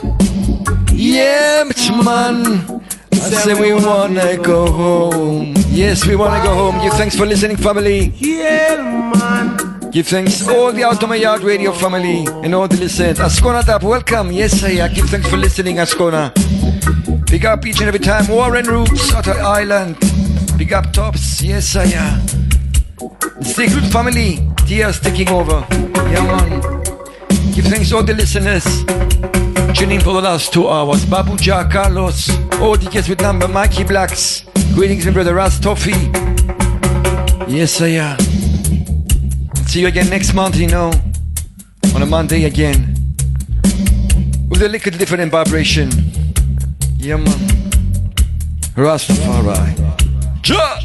Yeah, 0.91 1.63
man. 2.03 2.81
I 3.13 3.17
say 3.43 3.53
we 3.59 3.73
wanna 3.73 4.37
go 4.37 4.71
home. 4.71 5.53
Yes, 5.69 6.05
we 6.05 6.15
wanna 6.15 6.43
go 6.43 6.53
home. 6.53 6.79
You 6.83 6.91
thanks 6.91 7.15
for 7.15 7.25
listening, 7.25 7.57
family. 7.57 8.13
Yeah, 8.17 8.77
man. 9.15 9.78
Give 9.91 10.07
thanks 10.07 10.47
all 10.47 10.71
the 10.71 10.83
Out 10.83 11.01
of 11.01 11.09
My 11.09 11.15
Yard 11.15 11.41
Radio 11.41 11.71
family 11.71 12.23
and 12.43 12.53
all 12.53 12.67
the 12.67 12.77
listeners. 12.77 13.17
Ascona 13.17 13.63
Tap, 13.65 13.81
welcome. 13.81 14.31
Yes, 14.31 14.63
I 14.63 14.87
give 14.87 15.09
thanks 15.09 15.27
for 15.27 15.37
listening, 15.37 15.77
Ascona. 15.77 16.31
Big 17.25 17.43
up 17.45 17.65
each 17.65 17.79
and 17.79 17.87
every 17.87 17.99
time. 17.99 18.27
Warren 18.27 18.67
Roots, 18.67 19.11
Outer 19.15 19.39
Island. 19.39 19.97
Big 20.57 20.73
up 20.73 20.93
Tops. 20.93 21.41
Yes, 21.41 21.75
I. 21.75 21.85
Stay 23.41 23.67
good, 23.67 23.91
family. 23.91 24.51
Tears 24.67 24.99
taking 24.99 25.29
over. 25.29 25.65
Yeah, 25.71 26.21
man. 26.21 26.61
Give 27.55 27.65
thanks 27.65 27.91
all 27.91 28.03
the 28.03 28.13
listeners. 28.13 28.65
Tune 29.75 29.91
in 29.91 30.01
for 30.01 30.13
the 30.13 30.21
last 30.21 30.53
two 30.53 30.69
hours. 30.69 31.03
Babu 31.05 31.31
Babuja, 31.31 31.71
Carlos, 31.71 32.29
all 32.59 32.77
the 32.77 32.87
guests 32.91 33.09
with 33.09 33.21
number, 33.21 33.47
Mikey 33.47 33.85
Blacks. 33.85 34.43
Greetings, 34.75 35.07
my 35.07 35.11
brother 35.13 35.33
Ras 35.33 35.59
Toffee. 35.59 36.11
Yes, 37.47 37.81
I. 37.81 38.48
See 39.69 39.81
you 39.81 39.87
again 39.87 40.09
next 40.09 40.33
month, 40.33 40.55
you 40.55 40.65
know, 40.65 40.91
on 41.93 42.01
a 42.01 42.05
Monday 42.07 42.45
again, 42.45 42.95
with 44.49 44.63
a 44.63 44.67
little 44.67 44.91
different 44.91 45.31
vibration. 45.31 45.91
Yeah, 46.97 47.17
man. 47.17 47.37
Rastafari. 48.73 49.75
Jah! 50.41 50.79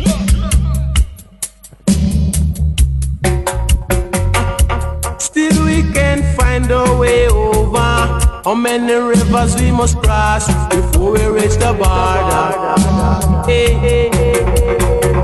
Still 5.18 5.64
we 5.64 5.90
can 5.94 6.22
find 6.36 6.70
a 6.70 6.94
way 6.98 7.26
over. 7.28 7.78
How 8.44 8.54
many 8.54 8.92
rivers 8.92 9.58
we 9.58 9.70
must 9.70 9.96
cross 10.02 10.46
before 10.68 11.12
we 11.12 11.24
reach 11.24 11.56
the 11.56 11.72
border? 11.72 12.52
Hey, 13.46 13.72
hey, 13.72 14.10
hey. 14.12 15.23